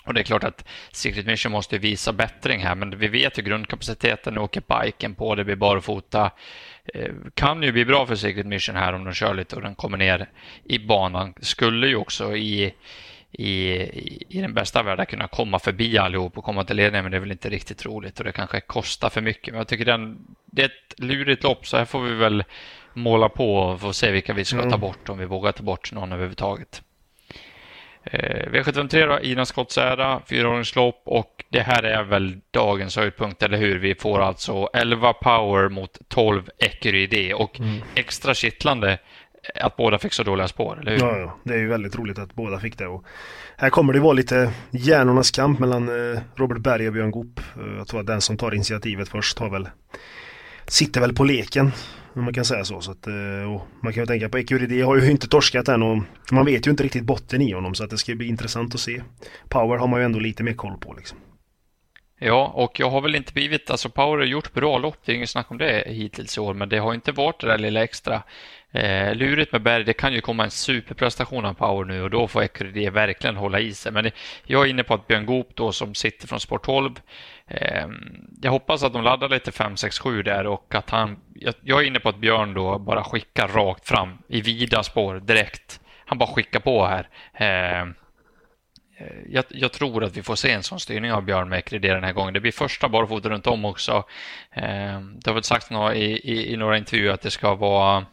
Och 0.06 0.14
det 0.14 0.20
är 0.20 0.24
klart 0.24 0.44
att 0.44 0.64
Secret 0.92 1.26
Mission 1.26 1.52
måste 1.52 1.78
visa 1.78 2.12
bättring 2.12 2.60
här, 2.60 2.74
men 2.74 2.98
vi 2.98 3.08
vet 3.08 3.38
ju 3.38 3.42
grundkapaciteten. 3.42 4.34
Nu 4.34 4.40
åker 4.40 4.62
biken 4.84 5.14
på, 5.14 5.34
det 5.34 5.44
blir 5.44 5.56
barfota. 5.56 6.30
Eh, 6.94 7.12
kan 7.34 7.62
ju 7.62 7.72
bli 7.72 7.84
bra 7.84 8.06
för 8.06 8.14
Secret 8.14 8.46
Mission 8.46 8.76
här 8.76 8.92
om 8.92 9.04
de 9.04 9.14
kör 9.14 9.34
lite 9.34 9.56
och 9.56 9.62
den 9.62 9.74
kommer 9.74 9.98
ner 9.98 10.28
i 10.64 10.78
banan. 10.78 11.34
Skulle 11.40 11.86
ju 11.86 11.96
också 11.96 12.36
i, 12.36 12.74
i, 13.32 13.52
i 14.38 14.40
den 14.40 14.54
bästa 14.54 14.82
världen 14.82 15.06
kunna 15.06 15.28
komma 15.28 15.58
förbi 15.58 15.98
allihop 15.98 16.38
och 16.38 16.44
komma 16.44 16.64
till 16.64 16.76
ledningen, 16.76 17.04
men 17.04 17.10
det 17.10 17.18
är 17.18 17.20
väl 17.20 17.32
inte 17.32 17.50
riktigt 17.50 17.86
roligt 17.86 18.18
och 18.18 18.24
det 18.24 18.32
kanske 18.32 18.60
kostar 18.60 19.10
för 19.10 19.20
mycket. 19.20 19.52
Men 19.54 19.58
jag 19.58 19.68
tycker 19.68 19.84
den, 19.84 20.18
det 20.46 20.62
är 20.62 20.66
ett 20.66 21.00
lurigt 21.00 21.42
lopp, 21.42 21.66
så 21.66 21.76
här 21.76 21.84
får 21.84 22.00
vi 22.00 22.14
väl 22.14 22.44
måla 22.94 23.28
på 23.28 23.56
och 23.56 23.80
få 23.80 23.92
se 23.92 24.10
vilka 24.10 24.34
vi 24.34 24.44
ska 24.44 24.58
mm. 24.58 24.70
ta 24.70 24.78
bort 24.78 25.08
om 25.08 25.18
vi 25.18 25.24
vågar 25.24 25.52
ta 25.52 25.62
bort 25.62 25.92
någon 25.92 26.12
överhuvudtaget. 26.12 26.82
Eh, 28.10 28.50
V73 28.50 29.08
då, 29.08 29.20
Ina 29.20 29.46
Skottsära, 29.46 30.20
fyraåringslopp 30.26 31.02
och 31.04 31.44
det 31.48 31.60
här 31.60 31.82
är 31.82 32.04
väl 32.04 32.40
dagens 32.50 32.96
höjdpunkt, 32.96 33.42
eller 33.42 33.58
hur? 33.58 33.78
Vi 33.78 33.94
får 33.94 34.20
alltså 34.20 34.68
11 34.72 35.12
power 35.12 35.68
mot 35.68 35.98
12 36.08 36.42
Ecury 36.58 37.32
och 37.32 37.60
mm. 37.60 37.82
extra 37.94 38.34
kittlande 38.34 38.98
att 39.54 39.76
båda 39.76 39.98
fick 39.98 40.12
så 40.12 40.22
dåliga 40.22 40.48
spår, 40.48 40.78
eller 40.80 40.90
hur? 40.92 40.98
Ja, 40.98 41.18
ja, 41.18 41.36
det 41.44 41.54
är 41.54 41.58
ju 41.58 41.68
väldigt 41.68 41.96
roligt 41.96 42.18
att 42.18 42.34
båda 42.34 42.60
fick 42.60 42.78
det. 42.78 42.86
Och 42.86 43.04
här 43.56 43.70
kommer 43.70 43.92
det 43.92 44.00
vara 44.00 44.12
lite 44.12 44.52
hjärnornas 44.70 45.30
kamp 45.30 45.58
mellan 45.58 45.88
eh, 45.88 46.20
Robert 46.34 46.58
Berg 46.58 46.86
och 46.86 46.92
Björn 46.92 47.10
Goop. 47.10 47.40
Eh, 47.56 47.76
jag 47.78 47.88
tror 47.88 48.00
att 48.00 48.06
den 48.06 48.20
som 48.20 48.36
tar 48.36 48.54
initiativet 48.54 49.08
först 49.08 49.38
har 49.38 49.50
väl 49.50 49.68
sitter 50.66 51.00
väl 51.00 51.14
på 51.14 51.24
leken 51.24 51.72
om 52.16 52.24
man 52.24 52.34
kan 52.34 52.44
säga 52.44 52.64
så. 52.64 52.80
så 52.80 52.90
att, 52.90 53.06
eh, 53.06 53.62
man 53.80 53.92
kan 53.92 54.02
ju 54.02 54.06
tänka 54.06 54.28
på 54.28 54.38
Ecuridi 54.38 54.80
har 54.80 54.96
ju 54.96 55.10
inte 55.10 55.28
torskat 55.28 55.68
än 55.68 55.82
och 55.82 56.02
man 56.32 56.46
vet 56.46 56.66
ju 56.66 56.70
inte 56.70 56.82
riktigt 56.82 57.04
botten 57.04 57.42
i 57.42 57.52
honom 57.52 57.74
så 57.74 57.84
att 57.84 57.90
det 57.90 57.98
ska 57.98 58.14
bli 58.14 58.26
intressant 58.26 58.74
att 58.74 58.80
se. 58.80 59.02
Power 59.48 59.78
har 59.78 59.86
man 59.86 60.00
ju 60.00 60.04
ändå 60.04 60.18
lite 60.18 60.42
mer 60.42 60.52
koll 60.52 60.78
på 60.80 60.94
liksom. 60.94 61.18
Ja, 62.18 62.52
och 62.54 62.80
jag 62.80 62.90
har 62.90 63.00
väl 63.00 63.14
inte 63.14 63.32
blivit, 63.32 63.70
alltså 63.70 63.88
Power 63.88 64.18
har 64.18 64.24
gjort 64.24 64.52
bra 64.52 64.78
lopp, 64.78 64.98
det 65.04 65.12
är 65.12 65.16
inget 65.16 65.30
snack 65.30 65.50
om 65.50 65.58
det 65.58 65.84
hittills 65.86 66.36
i 66.36 66.40
år, 66.40 66.54
men 66.54 66.68
det 66.68 66.78
har 66.78 66.94
inte 66.94 67.12
varit 67.12 67.40
det 67.40 67.46
där 67.46 67.58
lilla 67.58 67.84
extra. 67.84 68.22
Eh, 68.72 69.14
lurigt 69.14 69.52
med 69.52 69.62
Berg, 69.62 69.84
det 69.84 69.92
kan 69.92 70.12
ju 70.12 70.20
komma 70.20 70.44
en 70.44 70.50
superprestation 70.50 71.44
av 71.44 71.54
Power 71.54 71.84
nu 71.84 72.02
och 72.02 72.10
då 72.10 72.28
får 72.28 72.42
Ecuridi 72.42 72.90
verkligen 72.90 73.36
hålla 73.36 73.60
i 73.60 73.74
sig. 73.74 73.92
Men 73.92 74.10
jag 74.44 74.66
är 74.66 74.70
inne 74.70 74.82
på 74.82 74.94
att 74.94 75.06
Björn 75.06 75.26
Goop 75.26 75.48
då 75.54 75.72
som 75.72 75.94
sitter 75.94 76.28
från 76.28 76.40
Sport 76.40 76.64
12 76.64 77.00
eh, 77.46 77.86
jag 78.42 78.50
hoppas 78.50 78.82
att 78.82 78.92
de 78.92 79.02
laddar 79.02 79.28
lite 79.28 79.52
5, 79.52 79.76
6, 79.76 79.98
7 79.98 80.22
där 80.22 80.46
och 80.46 80.74
att 80.74 80.90
han... 80.90 81.16
Jag 81.62 81.82
är 81.82 81.86
inne 81.86 82.00
på 82.00 82.08
att 82.08 82.18
Björn 82.18 82.54
då 82.54 82.78
bara 82.78 83.04
skickar 83.04 83.48
rakt 83.48 83.88
fram 83.88 84.18
i 84.28 84.40
vida 84.40 84.82
spår 84.82 85.20
direkt. 85.20 85.80
Han 86.06 86.18
bara 86.18 86.34
skickar 86.34 86.60
på 86.60 86.86
här. 86.86 87.08
Eh, 87.34 87.86
Eh, 88.98 89.06
jag, 89.28 89.44
jag, 89.48 89.72
tror 89.72 90.04
att 90.04 90.16
vi 90.16 90.22
får 90.22 90.36
se 90.36 90.50
en 90.50 90.62
sån 90.62 90.80
styrning 90.80 91.12
av 91.12 91.22
Björn 91.22 91.48
Mäkry 91.48 91.78
den 91.78 92.04
här 92.04 92.12
gången. 92.12 92.34
Det 92.34 92.40
blir 92.40 92.52
första 92.52 92.88
barfota 92.88 93.28
runt 93.28 93.46
om 93.46 93.64
också. 93.64 94.04
Eh, 94.52 95.00
det 95.00 95.26
har 95.26 95.34
väl 95.34 95.42
sagts 95.42 95.70
i, 95.70 96.02
i, 96.02 96.52
i 96.52 96.56
några 96.56 96.78
intervjuer 96.78 97.12
att 97.12 97.22
det 97.22 97.30
ska 97.30 97.54
vara 97.54 98.06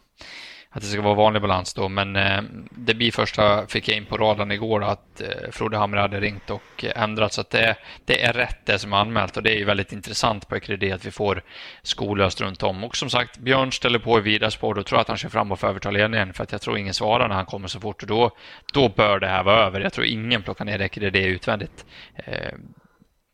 att 0.74 0.80
det 0.80 0.86
ska 0.86 1.00
vara 1.00 1.14
vanlig 1.14 1.42
balans 1.42 1.74
då. 1.74 1.88
Men 1.88 2.16
eh, 2.16 2.42
det 2.70 2.94
blir 2.94 3.12
första 3.12 3.66
fick 3.66 3.88
jag 3.88 3.96
in 3.96 4.04
på 4.06 4.16
radarn 4.16 4.52
igår 4.52 4.84
att 4.84 5.20
eh, 5.20 5.50
Frode 5.50 5.76
Hamre 5.76 6.00
hade 6.00 6.20
ringt 6.20 6.50
och 6.50 6.84
eh, 6.84 7.02
ändrat. 7.02 7.32
Så 7.32 7.40
att 7.40 7.50
det, 7.50 7.76
det 8.04 8.22
är 8.22 8.32
rätt 8.32 8.66
det 8.66 8.78
som 8.78 8.92
är 8.92 8.96
anmält 8.96 9.36
och 9.36 9.42
det 9.42 9.50
är 9.50 9.58
ju 9.58 9.64
väldigt 9.64 9.92
intressant 9.92 10.48
på 10.48 10.56
Ekredi 10.56 10.92
att 10.92 11.06
vi 11.06 11.10
får 11.10 11.42
skolöst 11.82 12.40
runt 12.40 12.62
om. 12.62 12.84
Och 12.84 12.96
som 12.96 13.10
sagt, 13.10 13.38
Björn 13.38 13.72
ställer 13.72 13.98
på 13.98 14.18
i 14.18 14.22
vida 14.22 14.50
spår. 14.50 14.74
Då 14.74 14.82
tror 14.82 14.96
jag 14.96 15.00
att 15.00 15.08
han 15.08 15.16
kör 15.16 15.28
fram 15.28 15.52
och 15.52 15.60
får 15.60 15.68
överta 15.68 15.90
ledningen 15.90 16.32
för 16.32 16.42
att 16.42 16.52
jag 16.52 16.60
tror 16.60 16.78
ingen 16.78 16.94
svarar 16.94 17.28
när 17.28 17.34
han 17.34 17.46
kommer 17.46 17.68
så 17.68 17.80
fort 17.80 18.02
och 18.02 18.08
då, 18.08 18.30
då 18.72 18.88
bör 18.88 19.18
det 19.18 19.28
här 19.28 19.42
vara 19.42 19.66
över. 19.66 19.80
Jag 19.80 19.92
tror 19.92 20.06
ingen 20.06 20.42
plockar 20.42 20.64
ner 20.64 20.80
Ekredi 20.80 21.24
utvändigt. 21.24 21.84
Eh, 22.14 22.52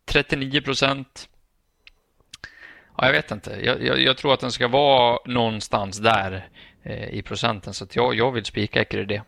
39 0.07 0.61
procent. 0.61 1.29
Ja, 3.01 3.07
jag 3.07 3.13
vet 3.13 3.31
inte. 3.31 3.59
Jag, 3.63 3.83
jag, 3.83 4.01
jag, 4.01 4.17
tror 4.17 4.35
att 4.35 4.41
den 4.41 4.53
ska 4.53 4.69
vara 4.69 5.19
någonstans 5.25 5.99
där 5.99 6.49
Eh, 6.83 7.09
i 7.09 7.23
procenten. 7.23 7.75
Så 7.75 7.87
jag, 7.93 8.15
jag 8.15 8.33
vill 8.33 8.45
spika 8.45 8.85
det. 8.85 9.23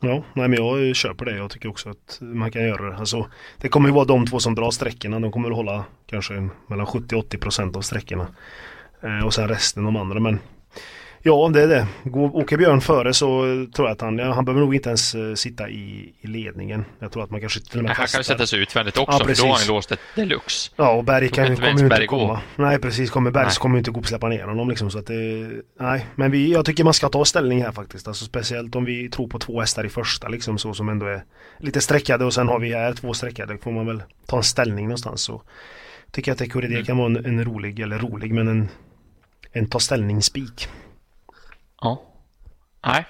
Ja, 0.00 0.24
nej 0.34 0.48
men 0.48 0.52
jag 0.52 0.96
köper 0.96 1.24
det. 1.24 1.36
Jag 1.36 1.50
tycker 1.50 1.68
också 1.68 1.90
att 1.90 2.18
man 2.20 2.50
kan 2.50 2.62
göra 2.62 2.90
det. 2.90 2.96
Alltså, 2.96 3.26
det 3.58 3.68
kommer 3.68 3.88
ju 3.88 3.94
vara 3.94 4.04
de 4.04 4.26
två 4.26 4.38
som 4.38 4.54
drar 4.54 4.70
sträckorna. 4.70 5.20
De 5.20 5.32
kommer 5.32 5.50
att 5.50 5.56
hålla 5.56 5.84
kanske 6.06 6.48
mellan 6.66 6.86
70-80 6.86 7.38
procent 7.38 7.76
av 7.76 7.80
sträckorna. 7.80 8.26
Eh, 9.00 9.26
och 9.26 9.34
sen 9.34 9.48
resten 9.48 9.84
de 9.84 9.96
andra. 9.96 10.20
Men 10.20 10.38
Ja, 11.22 11.50
det 11.54 11.62
är 11.62 11.68
det. 11.68 11.86
Går, 12.04 12.36
åker 12.36 12.56
Björn 12.56 12.80
före 12.80 13.14
så 13.14 13.26
tror 13.74 13.88
jag 13.88 13.94
att 13.94 14.00
han, 14.00 14.18
han 14.18 14.44
behöver 14.44 14.60
nog 14.60 14.74
inte 14.74 14.88
ens 14.88 15.14
uh, 15.14 15.34
sitta 15.34 15.68
i, 15.68 16.14
i 16.20 16.26
ledningen. 16.26 16.84
Jag 16.98 17.12
tror 17.12 17.24
att 17.24 17.30
man 17.30 17.40
kanske 17.40 17.60
till 17.60 17.78
och 17.78 17.84
med 17.84 17.96
Han 17.96 18.06
kan 18.06 18.24
sätta 18.24 18.46
sig 18.46 18.62
utvändigt 18.62 18.98
också, 18.98 19.18
ja, 19.20 19.26
för 19.26 19.42
då 19.42 19.48
har 19.48 19.58
han 19.58 19.66
låst 19.68 19.92
ett 19.92 20.00
deluxe. 20.14 20.70
Ja, 20.76 20.90
och 20.90 21.04
Berg 21.04 21.28
kan, 21.28 21.56
kommer 21.56 21.78
ju 21.78 21.84
inte 21.84 22.06
komma. 22.06 22.40
Gå. 22.56 22.62
Nej, 22.62 22.78
precis. 22.78 23.10
Kommer 23.10 23.30
Berg 23.30 23.50
så 23.50 23.60
kommer 23.60 23.74
ju 23.74 23.78
inte 23.78 23.90
gå 23.90 24.02
släppa 24.02 24.28
ner 24.28 24.44
honom 24.44 24.68
liksom. 24.68 24.90
Så 24.90 24.98
att 24.98 25.06
det, 25.06 25.50
nej, 25.80 26.06
men 26.14 26.30
vi, 26.30 26.52
jag 26.52 26.64
tycker 26.64 26.84
man 26.84 26.94
ska 26.94 27.08
ta 27.08 27.24
ställning 27.24 27.62
här 27.62 27.72
faktiskt. 27.72 28.08
Alltså 28.08 28.24
speciellt 28.24 28.76
om 28.76 28.84
vi 28.84 29.10
tror 29.10 29.28
på 29.28 29.38
två 29.38 29.60
hästar 29.60 29.86
i 29.86 29.88
första 29.88 30.28
liksom 30.28 30.58
så 30.58 30.74
som 30.74 30.88
ändå 30.88 31.06
är 31.06 31.24
lite 31.58 31.80
sträckade 31.80 32.24
och 32.24 32.34
sen 32.34 32.48
har 32.48 32.58
vi 32.58 32.74
här 32.74 32.92
två 32.92 33.14
sträckade. 33.14 33.58
får 33.58 33.72
man 33.72 33.86
väl 33.86 34.02
ta 34.26 34.36
en 34.36 34.42
ställning 34.42 34.84
någonstans. 34.84 35.20
Så 35.20 35.42
tycker 36.10 36.32
att 36.32 36.40
Ekuride 36.40 36.74
mm. 36.74 36.84
kan 36.84 36.98
vara 36.98 37.06
en, 37.06 37.24
en, 37.26 37.44
rolig, 37.44 37.80
eller 37.80 37.98
rolig, 37.98 38.34
men 38.34 38.48
en, 38.48 38.68
en 39.52 39.68
ta 39.68 39.78
ställning-spik. 39.78 40.68
Ja. 41.80 42.02
Nej, 42.86 43.06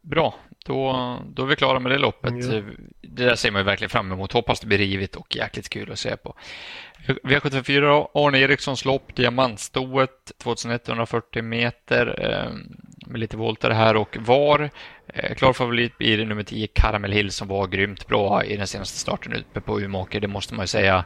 bra. 0.00 0.34
Då, 0.64 1.18
då 1.26 1.42
är 1.42 1.46
vi 1.46 1.56
klara 1.56 1.78
med 1.78 1.92
det 1.92 1.98
loppet. 1.98 2.30
Mm. 2.30 2.92
Det 3.00 3.24
där 3.24 3.34
ser 3.34 3.50
man 3.50 3.60
ju 3.60 3.64
verkligen 3.64 3.90
fram 3.90 4.12
emot. 4.12 4.32
Hoppas 4.32 4.60
det 4.60 4.66
blir 4.66 4.78
rivigt 4.78 5.16
och 5.16 5.36
jäkligt 5.36 5.68
kul 5.68 5.92
att 5.92 5.98
se 5.98 6.16
på. 6.16 6.34
V74 7.06 8.08
Arne 8.14 8.38
Erikssons 8.38 8.84
lopp, 8.84 9.14
diamantstoet 9.14 10.32
2140 10.38 11.42
meter 11.42 12.30
eh, 12.30 12.52
med 13.06 13.20
lite 13.20 13.36
volter 13.36 13.70
här 13.70 13.96
och 13.96 14.16
var. 14.20 14.70
Eh, 15.06 15.34
klar 15.34 15.52
favorit 15.52 15.98
blir 15.98 16.26
nummer 16.26 16.42
10 16.42 16.66
Caramel 16.66 17.12
Hill 17.12 17.30
som 17.30 17.48
var 17.48 17.66
grymt 17.66 18.06
bra 18.06 18.44
i 18.44 18.56
den 18.56 18.66
senaste 18.66 18.98
starten 18.98 19.32
uppe 19.32 19.60
på 19.60 19.80
Umeåker, 19.80 20.20
det 20.20 20.28
måste 20.28 20.54
man 20.54 20.62
ju 20.62 20.68
säga. 20.68 21.04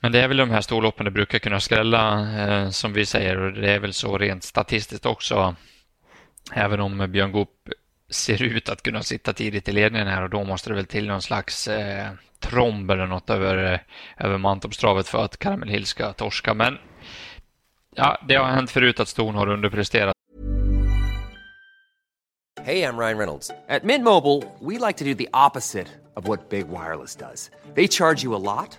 Men 0.00 0.12
det 0.12 0.20
är 0.20 0.28
väl 0.28 0.36
de 0.36 0.50
här 0.50 0.60
storloppen 0.60 1.04
det 1.04 1.10
brukar 1.10 1.38
kunna 1.38 1.60
skrälla 1.60 2.30
eh, 2.38 2.70
som 2.70 2.92
vi 2.92 3.06
säger 3.06 3.36
och 3.36 3.52
det 3.52 3.70
är 3.70 3.78
väl 3.78 3.92
så 3.92 4.18
rent 4.18 4.44
statistiskt 4.44 5.06
också. 5.06 5.56
Även 6.52 6.80
om 6.80 7.12
Björn 7.12 7.32
Goop 7.32 7.50
ser 8.10 8.42
ut 8.42 8.68
att 8.68 8.82
kunna 8.82 9.02
sitta 9.02 9.32
tidigt 9.32 9.68
i 9.68 9.72
ledningen 9.72 10.08
här 10.08 10.22
och 10.22 10.30
då 10.30 10.44
måste 10.44 10.70
det 10.70 10.74
väl 10.74 10.86
till 10.86 11.06
någon 11.06 11.22
slags 11.22 11.68
eh, 11.68 12.10
tromb 12.40 12.90
eller 12.90 13.06
något 13.06 13.30
över, 13.30 13.72
eh, 13.72 13.80
över 14.26 14.38
Mantorpstravet 14.38 15.08
för 15.08 15.24
att 15.24 15.38
Caramel 15.38 15.68
Hill 15.68 15.86
ska 15.86 16.12
torska. 16.12 16.54
Men 16.54 16.78
ja, 17.94 18.22
det 18.28 18.34
har 18.34 18.46
hänt 18.46 18.70
förut 18.70 19.00
att 19.00 19.08
ston 19.08 19.34
har 19.34 19.48
underpresterat. 19.48 20.12
Hej, 22.64 22.78
jag 22.78 23.00
Ryan 23.00 23.18
Reynolds. 23.18 23.48
På 23.48 23.86
Mint 23.86 24.04
Mobile, 24.04 24.42
we 24.60 24.86
like 24.86 24.98
to 24.98 25.04
do 25.04 25.14
the 25.14 25.28
opposite 25.46 25.88
of 26.14 26.28
what 26.28 26.48
Big 26.48 26.66
Wireless 26.66 27.16
does. 27.16 27.50
They 27.74 27.88
charge 27.88 28.24
you 28.24 28.34
a 28.34 28.38
lot. 28.38 28.78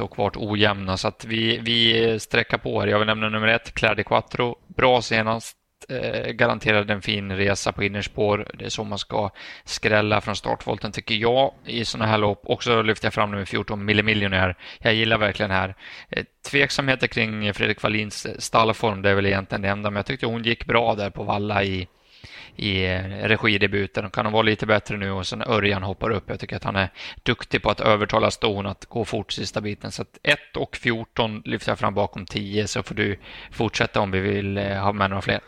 Och 0.00 0.18
varit 0.18 0.36
ojämna 0.36 0.96
så 0.96 1.08
att 1.08 1.24
vi, 1.24 1.58
vi 1.58 2.20
sträcker 2.20 2.58
på 2.58 2.80
här. 2.80 2.88
Jag 2.88 2.98
vill 2.98 3.06
nämna 3.06 3.28
nummer 3.28 3.48
ett, 3.48 3.74
Claire 3.74 3.94
de 3.94 4.04
Quattro. 4.04 4.58
Bra 4.76 5.02
senast 5.02 5.56
eh, 5.88 6.32
garanterade 6.32 6.92
en 6.92 7.02
fin 7.02 7.32
resa 7.32 7.72
på 7.72 7.84
innerspår. 7.84 8.50
Det 8.54 8.64
är 8.64 8.68
så 8.68 8.84
man 8.84 8.98
ska 8.98 9.30
skrälla 9.64 10.20
från 10.20 10.36
startvolten 10.36 10.92
tycker 10.92 11.14
jag 11.14 11.52
i 11.66 11.84
sådana 11.84 12.10
här 12.10 12.18
lopp. 12.18 12.40
Också 12.44 12.82
lyfter 12.82 13.06
jag 13.06 13.14
fram 13.14 13.30
nummer 13.30 13.44
14, 13.44 13.84
Millimiljonär. 13.84 14.56
Jag 14.78 14.94
gillar 14.94 15.18
verkligen 15.18 15.50
här. 15.50 15.74
Eh, 16.10 16.24
tveksamheter 16.50 17.06
kring 17.06 17.54
Fredrik 17.54 17.82
Wallins 17.82 18.26
eh, 18.26 18.34
stallform, 18.38 19.02
det 19.02 19.10
är 19.10 19.14
väl 19.14 19.26
egentligen 19.26 19.62
det 19.62 19.68
enda, 19.68 19.90
men 19.90 19.96
jag 19.96 20.06
tyckte 20.06 20.26
hon 20.26 20.42
gick 20.42 20.66
bra 20.66 20.94
där 20.94 21.10
på 21.10 21.22
valla 21.22 21.64
i 21.64 21.88
i 22.56 22.86
regidebuten. 23.22 24.10
Kan 24.10 24.26
hon 24.26 24.32
vara 24.32 24.42
lite 24.42 24.66
bättre 24.66 24.96
nu 24.96 25.10
och 25.10 25.26
sen 25.26 25.42
Örjan 25.42 25.82
hoppar 25.82 26.10
upp. 26.10 26.24
Jag 26.26 26.40
tycker 26.40 26.56
att 26.56 26.64
han 26.64 26.76
är 26.76 26.88
duktig 27.22 27.62
på 27.62 27.70
att 27.70 27.80
övertala 27.80 28.30
Ston 28.30 28.66
att 28.66 28.86
gå 28.86 29.04
fort 29.04 29.32
sista 29.32 29.60
biten. 29.60 29.92
Så 29.92 30.02
att 30.02 30.18
1 30.22 30.38
och 30.56 30.76
14 30.76 31.42
lyfter 31.44 31.70
jag 31.70 31.78
fram 31.78 31.94
bakom 31.94 32.26
10 32.26 32.66
så 32.66 32.82
får 32.82 32.94
du 32.94 33.18
fortsätta 33.50 34.00
om 34.00 34.10
vi 34.10 34.20
vill 34.20 34.58
eh, 34.58 34.64
ha 34.64 34.92
med 34.92 35.10
några 35.10 35.22
fler. 35.22 35.40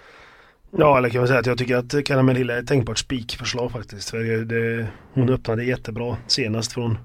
Ja, 0.79 0.99
eller 0.99 1.09
kan 1.09 1.21
jag 1.21 1.29
säga 1.29 1.41
att 1.41 1.47
jag 1.47 1.59
tycker 1.59 1.77
att 1.77 2.05
Karamell 2.07 2.37
Hill 2.37 2.51
är 2.51 2.59
ett 2.59 2.67
tänkbart 2.67 2.99
spikförslag 2.99 3.73
faktiskt. 3.73 4.11
För 4.11 4.45
det, 4.45 4.87
hon 5.13 5.31
öppnade 5.31 5.65
jättebra 5.65 6.17
senast 6.27 6.73
från 6.73 6.99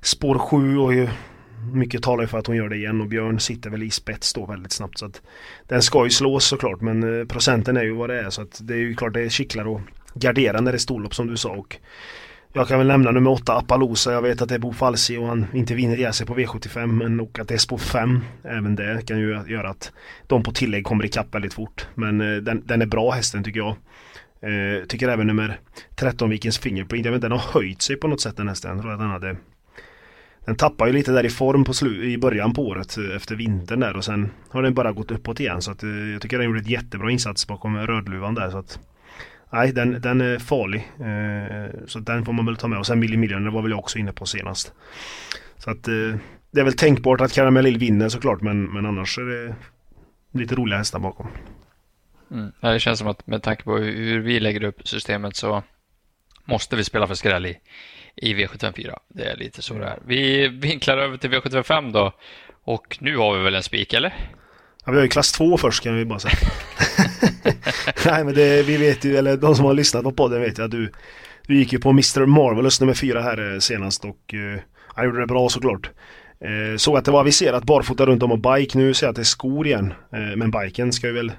spår 0.00 0.38
7 0.38 0.78
och 0.78 0.92
mycket 1.72 2.02
talar 2.02 2.26
för 2.26 2.38
att 2.38 2.46
hon 2.46 2.56
gör 2.56 2.68
det 2.68 2.76
igen 2.76 3.00
och 3.00 3.06
Björn 3.06 3.40
sitter 3.40 3.70
väl 3.70 3.82
i 3.82 3.90
spets 3.90 4.32
då 4.34 4.46
väldigt 4.46 4.72
snabbt. 4.72 4.98
Så 4.98 5.06
att 5.06 5.22
den 5.68 5.82
ska 5.82 6.04
ju 6.04 6.10
slås 6.10 6.44
såklart 6.44 6.80
men 6.80 7.20
eh, 7.20 7.26
procenten 7.26 7.76
är 7.76 7.82
ju 7.82 7.92
vad 7.92 8.10
det 8.10 8.20
är 8.20 8.30
så 8.30 8.42
att 8.42 8.60
det 8.62 8.74
är 8.74 8.78
ju 8.78 8.94
klart 8.94 9.14
det 9.14 9.20
är 9.20 9.28
kittlar 9.28 9.74
att 9.74 9.82
gardera 10.14 10.60
när 10.60 10.72
det 10.72 10.76
är 10.76 10.78
storlopp 10.78 11.14
som 11.14 11.26
du 11.26 11.36
sa. 11.36 11.50
Och 11.50 11.76
jag 12.52 12.68
kan 12.68 12.78
väl 12.78 12.86
nämna 12.86 13.10
nummer 13.10 13.30
8 13.30 13.52
Appalosa. 13.52 14.12
Jag 14.12 14.22
vet 14.22 14.42
att 14.42 14.48
det 14.48 14.54
är 14.54 14.58
Bo 14.58 14.72
Falsi 14.72 15.16
och 15.16 15.26
han 15.26 15.46
inte 15.52 15.74
vinner 15.74 15.96
ihjäl 15.96 16.12
sig 16.12 16.26
på 16.26 16.34
V75 16.34 16.86
men 16.86 17.20
och 17.20 17.38
att 17.38 17.48
det 17.48 17.54
är 17.54 17.58
spår 17.58 17.78
5. 17.78 18.20
Även 18.44 18.74
det 18.74 19.06
kan 19.06 19.18
ju 19.18 19.42
göra 19.46 19.70
att 19.70 19.92
de 20.26 20.42
på 20.42 20.52
tillägg 20.52 20.84
kommer 20.84 21.04
ikapp 21.04 21.34
väldigt 21.34 21.54
fort. 21.54 21.86
Men 21.94 22.20
eh, 22.20 22.36
den, 22.36 22.62
den 22.66 22.82
är 22.82 22.86
bra 22.86 23.10
hästen 23.10 23.44
tycker 23.44 23.60
jag. 23.60 23.76
Eh, 24.42 24.84
tycker 24.84 25.08
även 25.08 25.26
nummer 25.26 25.60
13 25.96 26.30
Vikens 26.30 26.58
Fingerprint. 26.58 27.04
Jag 27.04 27.12
vet 27.12 27.16
inte, 27.16 27.28
den 27.28 27.38
har 27.38 27.60
höjt 27.60 27.82
sig 27.82 27.96
på 27.96 28.08
något 28.08 28.20
sätt 28.20 28.36
den 28.36 28.48
hästen. 28.48 28.70
Jag 28.70 28.80
tror 28.80 28.92
att 28.92 28.98
den 28.98 29.10
hade 29.10 29.36
den 30.44 30.56
tappar 30.56 30.86
ju 30.86 30.92
lite 30.92 31.12
där 31.12 31.26
i 31.26 31.30
form 31.30 31.64
på 31.64 31.74
slu 31.74 32.04
i 32.04 32.18
början 32.18 32.52
på 32.52 32.62
året 32.62 32.98
eh, 32.98 33.16
efter 33.16 33.36
vintern 33.36 33.80
där 33.80 33.96
och 33.96 34.04
sen 34.04 34.30
har 34.48 34.62
den 34.62 34.74
bara 34.74 34.92
gått 34.92 35.10
uppåt 35.10 35.40
igen 35.40 35.62
så 35.62 35.70
att 35.70 35.82
eh, 35.82 35.90
jag 35.90 36.22
tycker 36.22 36.38
den 36.38 36.46
gjorde 36.46 36.60
ett 36.60 36.68
jättebra 36.68 37.10
insats 37.10 37.46
bakom 37.46 37.76
Rödluvan 37.76 38.34
där 38.34 38.50
så 38.50 38.58
att 38.58 38.78
Nej 39.52 39.72
den, 39.72 40.00
den 40.00 40.20
är 40.20 40.38
farlig. 40.38 40.90
Eh, 40.98 41.86
så 41.86 41.98
den 41.98 42.24
får 42.24 42.32
man 42.32 42.46
väl 42.46 42.56
ta 42.56 42.68
med 42.68 42.78
och 42.78 42.86
sen 42.86 42.98
Millie 42.98 43.16
Million, 43.16 43.44
det 43.44 43.50
var 43.50 43.62
väl 43.62 43.70
jag 43.70 43.78
också 43.78 43.98
inne 43.98 44.12
på 44.12 44.26
senast. 44.26 44.72
Så 45.58 45.70
att 45.70 45.88
eh, 45.88 46.16
det 46.50 46.60
är 46.60 46.64
väl 46.64 46.76
tänkbart 46.76 47.20
att 47.20 47.32
karamellil 47.32 47.78
vinner 47.78 48.08
såklart 48.08 48.40
men, 48.40 48.64
men 48.64 48.86
annars 48.86 49.18
är 49.18 49.22
det 49.22 49.54
lite 50.32 50.54
roliga 50.54 50.78
hästar 50.78 50.98
bakom. 50.98 51.26
Mm. 52.30 52.52
det 52.60 52.80
känns 52.80 52.98
som 52.98 53.08
att 53.08 53.26
med 53.26 53.42
tanke 53.42 53.62
på 53.62 53.76
hur 53.76 54.20
vi 54.20 54.40
lägger 54.40 54.64
upp 54.64 54.88
systemet 54.88 55.36
så 55.36 55.62
måste 56.44 56.76
vi 56.76 56.84
spela 56.84 57.06
för 57.06 57.14
skräll 57.14 57.46
i, 57.46 57.58
i 58.16 58.34
V754. 58.34 58.98
Det 59.08 59.24
är 59.24 59.36
lite 59.36 59.62
så 59.62 59.74
det 59.74 59.84
är. 59.84 59.98
Vi 60.06 60.48
vinklar 60.48 60.98
över 60.98 61.16
till 61.16 61.30
V755 61.30 61.92
då. 61.92 62.12
Och 62.64 62.98
nu 63.00 63.16
har 63.16 63.36
vi 63.36 63.44
väl 63.44 63.54
en 63.54 63.62
spik, 63.62 63.92
eller? 63.92 64.14
Ja, 64.84 64.92
vi 64.92 64.98
har 64.98 65.02
ju 65.02 65.08
klass 65.08 65.32
2 65.32 65.56
först 65.56 65.82
kan 65.82 65.96
vi 65.96 66.04
bara 66.04 66.18
säga. 66.18 66.34
Nej 68.06 68.24
men 68.24 68.34
det, 68.34 68.62
vi 68.62 68.76
vet 68.76 69.04
ju, 69.04 69.16
eller 69.16 69.36
de 69.36 69.54
som 69.54 69.64
har 69.64 69.74
lyssnat 69.74 70.02
på 70.02 70.12
podden 70.12 70.40
vet 70.40 70.58
ju 70.58 70.64
att 70.64 70.70
du 70.70 70.92
Du 71.46 71.56
gick 71.56 71.72
ju 71.72 71.78
på 71.78 71.90
Mr. 71.90 72.26
Marvelous 72.26 72.80
nummer 72.80 72.94
4 72.94 73.22
här 73.22 73.52
eh, 73.52 73.58
senast 73.58 74.04
och 74.04 74.34
uh, 74.34 74.58
han 74.86 75.04
gjorde 75.04 75.20
det 75.20 75.26
bra 75.26 75.48
såklart. 75.48 75.90
Uh, 76.44 76.76
såg 76.76 76.96
att 76.96 77.04
det 77.04 77.10
var 77.10 77.20
aviserat 77.20 77.64
barfota 77.64 78.06
runt 78.06 78.22
om 78.22 78.32
och 78.32 78.38
bike. 78.38 78.78
Nu 78.78 78.94
ser 78.94 79.06
jag 79.06 79.10
att 79.10 79.16
det 79.16 79.22
är 79.22 79.24
skor 79.24 79.66
igen. 79.66 79.94
Uh, 80.14 80.36
men 80.36 80.50
biken 80.50 80.92
ska 80.92 81.06
ju 81.06 81.12
väl 81.12 81.32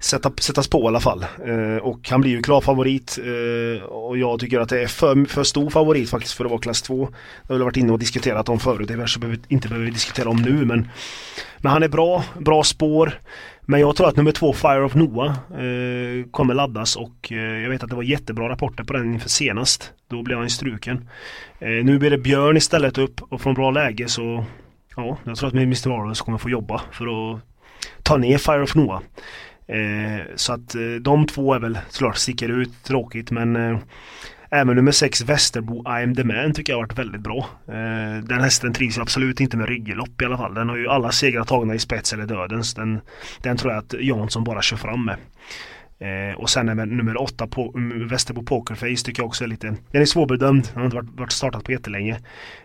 sätta, 0.00 0.32
sättas 0.40 0.68
på 0.68 0.82
i 0.82 0.86
alla 0.86 1.00
fall. 1.00 1.26
Eh, 1.46 1.76
och 1.76 2.08
han 2.10 2.20
blir 2.20 2.30
ju 2.30 2.42
klar 2.42 2.60
favorit 2.60 3.18
eh, 3.18 3.82
och 3.82 4.18
jag 4.18 4.40
tycker 4.40 4.60
att 4.60 4.68
det 4.68 4.82
är 4.82 4.86
för, 4.86 5.24
för 5.24 5.44
stor 5.44 5.70
favorit 5.70 6.10
faktiskt 6.10 6.34
för 6.34 6.44
att 6.44 6.50
vara 6.50 6.60
klass 6.60 6.82
2. 6.82 7.08
Det 7.46 7.52
har 7.52 7.58
vi 7.58 7.64
varit 7.64 7.76
inne 7.76 7.92
och 7.92 7.98
diskuterat 7.98 8.48
om 8.48 8.60
förut, 8.60 8.88
det 8.88 8.94
kanske 8.94 9.20
behöver, 9.20 9.40
inte 9.48 9.68
behöver 9.68 9.86
vi 9.86 9.92
diskutera 9.92 10.28
om 10.28 10.36
nu 10.36 10.64
men 10.64 10.88
Men 11.58 11.72
han 11.72 11.82
är 11.82 11.88
bra, 11.88 12.24
bra 12.38 12.64
spår. 12.64 13.20
Men 13.60 13.80
jag 13.80 13.96
tror 13.96 14.08
att 14.08 14.16
nummer 14.16 14.32
två 14.32 14.52
Fire 14.52 14.84
of 14.84 14.94
Noah 14.94 15.30
eh, 15.30 16.24
kommer 16.30 16.54
laddas 16.54 16.96
och 16.96 17.32
eh, 17.32 17.36
jag 17.36 17.70
vet 17.70 17.82
att 17.82 17.90
det 17.90 17.96
var 17.96 18.02
jättebra 18.02 18.48
rapporter 18.48 18.84
på 18.84 18.92
den 18.92 19.14
inför 19.14 19.28
senast. 19.28 19.92
Då 20.08 20.22
blev 20.22 20.38
han 20.38 20.50
struken. 20.50 21.08
Eh, 21.58 21.68
nu 21.68 21.98
blir 21.98 22.10
det 22.10 22.18
Björn 22.18 22.56
istället 22.56 22.98
upp 22.98 23.20
och 23.22 23.40
från 23.40 23.54
bra 23.54 23.70
läge 23.70 24.08
så 24.08 24.44
Ja, 24.98 25.16
jag 25.24 25.36
tror 25.36 25.48
att 25.48 25.54
Mr. 25.54 25.88
Marvelous 25.88 26.20
kommer 26.20 26.38
få 26.38 26.50
jobba 26.50 26.82
för 26.92 27.06
att 27.06 27.40
ta 28.02 28.16
ner 28.16 28.38
Fire 28.38 28.62
of 28.62 28.74
Noah. 28.74 29.00
Eh, 29.68 30.26
så 30.36 30.52
att 30.52 30.74
eh, 30.74 30.80
de 31.00 31.26
två 31.26 31.54
är 31.54 31.58
väl 31.58 31.78
såklart 31.88 32.16
sticker 32.16 32.48
ut 32.48 32.84
tråkigt 32.84 33.30
men 33.30 33.56
eh, 33.56 33.78
Även 34.50 34.76
nummer 34.76 34.92
6 34.92 35.20
Västerbo 35.20 35.82
I 35.82 36.02
am 36.02 36.14
the 36.14 36.24
man 36.24 36.52
tycker 36.52 36.72
jag 36.72 36.78
har 36.78 36.82
varit 36.82 36.98
väldigt 36.98 37.20
bra. 37.20 37.38
Eh, 37.68 38.24
den 38.24 38.40
hästen 38.40 38.72
trivs 38.72 38.98
absolut 38.98 39.40
inte 39.40 39.56
med 39.56 39.68
rygglopp 39.68 40.22
i 40.22 40.24
alla 40.24 40.36
fall. 40.36 40.54
Den 40.54 40.68
har 40.68 40.76
ju 40.76 40.88
alla 40.88 41.12
segrar 41.12 41.44
tagna 41.44 41.74
i 41.74 41.78
spets 41.78 42.12
eller 42.12 42.26
dödens. 42.26 42.74
Den, 42.74 43.00
den 43.42 43.56
tror 43.56 43.72
jag 43.72 43.78
att 43.78 43.94
Jansson 44.00 44.44
bara 44.44 44.62
kör 44.62 44.76
fram 44.76 45.04
med. 45.04 45.16
Eh, 46.00 46.38
och 46.40 46.50
sen 46.50 46.68
är 46.68 46.74
nummer 46.86 47.22
åtta 47.22 47.46
på 47.46 47.72
um, 47.74 48.08
Västerbo 48.08 48.42
Pokerface 48.42 49.04
tycker 49.04 49.22
jag 49.22 49.26
också 49.26 49.44
är 49.44 49.48
lite 49.48 49.74
Den 49.92 50.02
är 50.02 50.06
svårbedömd, 50.06 50.64
den 50.64 50.76
har 50.76 50.84
inte 50.84 50.96
varit, 50.96 51.10
varit 51.20 51.32
startat 51.32 51.64
på 51.64 51.72
jättelänge. 51.72 52.12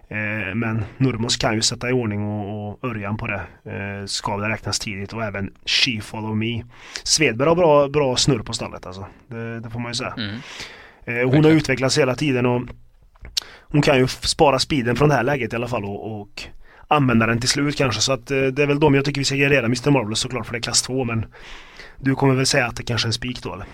Eh, 0.07 0.55
Men 0.55 0.83
Nurmos 0.97 1.37
kan 1.37 1.55
ju 1.55 1.61
sätta 1.61 1.89
i 1.89 1.93
ordning 1.93 2.23
och, 2.23 2.69
och 2.69 2.89
Örjan 2.89 3.17
på 3.17 3.27
det. 3.27 3.41
Eh, 3.71 4.05
Ska 4.05 4.37
det 4.37 4.49
räknas 4.49 4.79
tidigt 4.79 5.13
och 5.13 5.23
även 5.23 5.51
She 5.65 6.01
Follow 6.01 6.37
Me. 6.37 6.63
Svedberg 7.03 7.49
har 7.49 7.55
bra, 7.55 7.87
bra 7.87 8.15
snurr 8.15 8.39
på 8.43 8.53
stallet 8.53 8.85
alltså. 8.85 9.05
Det, 9.27 9.59
det 9.59 9.69
får 9.69 9.79
man 9.79 9.91
ju 9.91 9.95
säga. 9.95 10.13
Mm. 10.17 10.35
eh, 11.05 11.29
Hon 11.33 11.43
har 11.43 11.51
utvecklats 11.51 11.97
hela 11.97 12.15
tiden 12.15 12.45
och 12.45 12.61
Hon 13.61 13.81
kan 13.81 13.97
ju 13.97 14.07
spara 14.07 14.59
speeden 14.59 14.95
från 14.95 15.09
det 15.09 15.15
här 15.15 15.23
läget 15.23 15.53
i 15.53 15.55
alla 15.55 15.67
fall 15.67 15.85
och, 15.85 16.21
och 16.21 16.43
använda 16.87 17.25
den 17.25 17.39
till 17.39 17.49
slut 17.49 17.77
kanske. 17.77 18.01
Så 18.01 18.13
att 18.13 18.31
eh, 18.31 18.37
det 18.41 18.63
är 18.63 18.67
väl 18.67 18.79
de 18.79 18.93
jag 18.95 19.05
tycker 19.05 19.21
vi 19.21 19.25
ska 19.25 19.35
gardera 19.35 19.65
Mr 19.65 19.91
Marvelous 19.91 20.19
såklart 20.19 20.45
för 20.45 20.53
det 20.53 20.59
är 20.59 20.61
klass 20.61 20.81
2 20.81 21.03
men 21.03 21.25
du 22.03 22.15
kommer 22.15 22.35
väl 22.35 22.45
säga 22.45 22.65
att 22.65 22.75
det 22.75 22.83
kanske 22.83 23.05
är 23.05 23.09
en 23.09 23.13
spik 23.13 23.43
då 23.43 23.53
eller? 23.53 23.65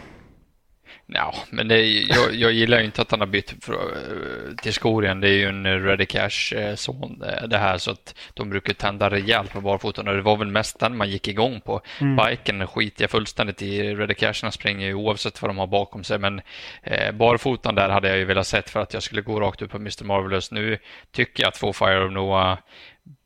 Ja, 1.12 1.36
men 1.50 1.67
det, 1.67 1.81
jag, 1.88 2.36
jag 2.36 2.51
gillar 2.51 2.79
inte 2.79 3.01
att 3.01 3.12
han 3.12 3.19
har 3.19 3.27
bytt 3.27 3.55
till 4.62 4.74
skor 4.74 5.05
igen. 5.05 5.19
Det 5.19 5.29
är 5.29 5.33
ju 5.33 5.45
en 5.45 5.83
Ready 5.83 6.05
Cash-son 6.05 7.24
det 7.48 7.57
här, 7.57 7.77
så 7.77 7.91
att 7.91 8.15
de 8.33 8.50
brukar 8.50 8.74
tända 8.74 9.09
rejält 9.09 9.53
på 9.53 9.62
barfoten 9.62 10.07
och 10.07 10.15
det 10.15 10.21
var 10.21 10.38
väl 10.38 10.48
mest 10.48 10.79
den 10.79 10.98
man 10.98 11.09
gick 11.09 11.27
igång 11.27 11.62
på. 11.62 11.81
Mm. 12.01 12.15
Biken 12.15 12.67
skiter 12.67 13.03
jag 13.03 13.12
fullständigt 13.12 13.62
i. 13.62 13.95
Ready 13.95 14.13
Casherna 14.13 14.51
springer 14.51 14.88
ju 14.88 14.93
oavsett 14.93 15.41
vad 15.41 15.50
de 15.50 15.57
har 15.57 15.67
bakom 15.67 16.03
sig, 16.03 16.19
men 16.19 16.41
eh, 16.83 17.12
barfotan 17.12 17.75
där 17.75 17.89
hade 17.89 18.07
jag 18.07 18.17
ju 18.17 18.25
velat 18.25 18.48
sett 18.48 18.69
för 18.69 18.79
att 18.79 18.93
jag 18.93 19.03
skulle 19.03 19.21
gå 19.21 19.39
rakt 19.39 19.62
upp 19.62 19.71
på 19.71 19.77
Mr. 19.77 20.03
Marvelous. 20.03 20.51
Nu 20.51 20.77
tycker 21.12 21.43
jag 21.43 21.48
att 21.48 21.55
två 21.55 21.74
Fire 21.74 22.05
of 22.05 22.12
Noah 22.12 22.57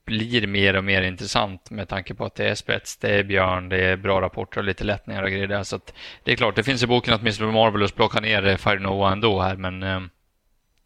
blir 0.06 0.48
mer 0.48 0.76
och 0.76 0.84
mer 0.84 1.02
intressant 1.02 1.72
med 1.72 1.90
tanke 1.90 2.14
på 2.14 2.26
att 2.26 2.36
det 2.36 2.50
är 2.50 2.56
spets, 2.56 2.98
det 2.98 3.10
är 3.10 3.24
björn, 3.24 3.70
det 3.70 3.86
är 3.86 3.98
bra 3.98 4.22
rapporter 4.22 4.58
och 4.58 4.64
lite 4.64 4.84
lättningar 4.84 5.24
och 5.24 5.30
grejer 5.30 5.48
där. 5.48 5.64
Så 5.64 5.80
det 6.24 6.32
är 6.32 6.36
klart, 6.36 6.56
det 6.56 6.64
finns 6.64 6.84
i 6.84 6.88
boken 6.88 7.14
att 7.14 7.22
Mr. 7.22 7.52
Marvelous 7.52 7.92
plockar 7.92 8.22
ner 8.22 8.58
Fire 8.58 8.80
Nova 8.80 9.12
ändå 9.12 9.42
här, 9.42 9.56
men 9.56 9.84
eh, 9.84 10.02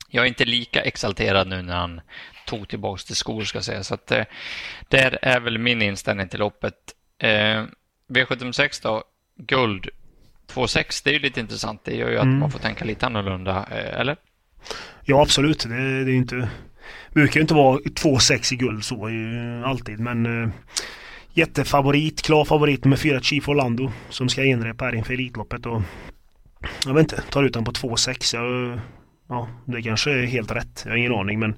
jag 0.09 0.23
är 0.23 0.27
inte 0.27 0.45
lika 0.45 0.81
exalterad 0.81 1.47
nu 1.47 1.61
när 1.61 1.75
han 1.75 2.01
tog 2.45 2.67
tillbaks 2.67 3.05
till 3.05 3.15
skor 3.15 3.43
ska 3.43 3.57
jag 3.57 3.65
säga. 3.65 3.83
Så 3.83 3.93
att, 3.93 4.11
eh, 4.11 4.23
där 4.89 5.19
är 5.21 5.39
väl 5.39 5.57
min 5.57 5.81
inställning 5.81 6.29
till 6.29 6.39
loppet. 6.39 6.73
Eh, 7.19 7.63
V76 8.09 8.83
då, 8.83 9.03
guld 9.37 9.89
2,6, 10.47 11.01
det 11.03 11.09
är 11.09 11.13
ju 11.13 11.19
lite 11.19 11.39
intressant. 11.39 11.83
Det 11.83 11.95
gör 11.95 12.09
ju 12.09 12.17
att 12.17 12.23
mm. 12.23 12.39
man 12.39 12.51
får 12.51 12.59
tänka 12.59 12.85
lite 12.85 13.05
annorlunda, 13.05 13.67
eh, 13.71 13.99
eller? 13.99 14.17
Ja, 15.05 15.21
absolut. 15.21 15.63
Det, 15.63 16.03
det 16.03 16.11
är 16.11 16.15
inte 16.15 16.49
brukar 17.13 17.35
ju 17.35 17.41
inte 17.41 17.53
vara 17.53 17.79
2-6 17.79 18.53
i 18.53 18.55
guld 18.55 18.83
så 18.83 19.07
eh, 19.07 19.69
alltid 19.69 19.99
men 19.99 20.43
eh, 20.43 20.49
jättefavorit, 21.33 22.21
klar 22.21 22.45
favorit 22.45 22.85
med 22.85 22.99
fyra 22.99 23.21
Chief 23.21 23.49
Orlando 23.49 23.91
som 24.09 24.29
ska 24.29 24.43
inrepa 24.43 24.85
här 24.85 24.95
inför 24.95 25.13
Elitloppet 25.13 25.65
och 25.65 25.81
jag 26.85 26.93
vet 26.93 27.01
inte, 27.01 27.21
tar 27.21 27.43
ut 27.43 27.53
den 27.53 27.63
på 27.63 27.71
2-6. 27.71 28.79
Ja, 29.29 29.47
det 29.65 29.81
kanske 29.81 30.11
är 30.11 30.25
helt 30.25 30.51
rätt. 30.51 30.81
Jag 30.85 30.91
har 30.91 30.97
ingen 30.97 31.13
aning 31.13 31.39
men 31.39 31.55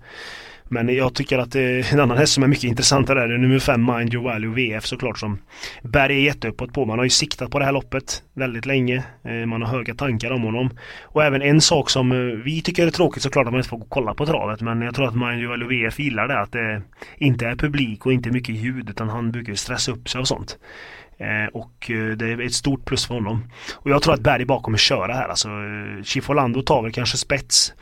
men 0.69 0.95
jag 0.95 1.13
tycker 1.13 1.37
att 1.37 1.55
en 1.55 1.99
annan 1.99 2.17
häst 2.17 2.33
som 2.33 2.43
är 2.43 2.47
mycket 2.47 2.63
intressantare 2.63 3.23
är 3.23 3.27
nummer 3.27 3.59
5 3.59 3.85
Mind 3.85 4.13
Your 4.13 4.23
Value 4.23 4.53
VF 4.53 4.85
såklart 4.85 5.17
som 5.17 5.39
bär 5.83 6.09
är 6.09 6.19
jätteuppåt 6.19 6.73
på. 6.73 6.85
Man 6.85 6.97
har 6.97 7.05
ju 7.05 7.09
siktat 7.09 7.51
på 7.51 7.59
det 7.59 7.65
här 7.65 7.71
loppet 7.71 8.23
väldigt 8.33 8.65
länge. 8.65 9.03
Eh, 9.23 9.45
man 9.45 9.61
har 9.61 9.69
höga 9.69 9.95
tankar 9.95 10.31
om 10.31 10.41
honom. 10.41 10.69
Och 11.03 11.23
även 11.23 11.41
en 11.41 11.61
sak 11.61 11.89
som 11.89 12.11
eh, 12.11 12.17
vi 12.17 12.61
tycker 12.61 12.87
är 12.87 12.91
tråkigt 12.91 13.23
såklart 13.23 13.47
att 13.47 13.53
man 13.53 13.59
inte 13.59 13.69
får 13.69 13.85
kolla 13.89 14.13
på 14.13 14.25
travet 14.25 14.61
men 14.61 14.81
jag 14.81 14.95
tror 14.95 15.07
att 15.07 15.15
Mind 15.15 15.41
Your 15.41 15.49
Value 15.49 15.67
VF 15.67 15.99
gillar 15.99 16.27
det 16.27 16.39
att 16.39 16.51
det 16.51 16.81
inte 17.17 17.47
är 17.47 17.55
publik 17.55 18.05
och 18.05 18.13
inte 18.13 18.31
mycket 18.31 18.55
ljud 18.55 18.89
utan 18.89 19.09
han 19.09 19.31
brukar 19.31 19.51
ju 19.51 19.57
stressa 19.57 19.91
upp 19.91 20.09
sig 20.09 20.21
och 20.21 20.27
sånt. 20.27 20.57
Eh, 21.17 21.47
och 21.53 21.91
det 22.17 22.25
är 22.25 22.41
ett 22.41 22.53
stort 22.53 22.85
plus 22.85 23.07
för 23.07 23.13
honom. 23.13 23.43
Och 23.75 23.91
jag 23.91 24.01
tror 24.01 24.13
att 24.13 24.21
Berg 24.21 24.45
bara 24.45 24.61
kommer 24.61 24.77
köra 24.77 25.13
här 25.13 25.27
alltså. 25.27 25.49
Chief 26.03 26.29
Orlando 26.29 26.61
tar 26.61 26.81
väl 26.81 26.91
kanske 26.91 27.17
spets. 27.17 27.73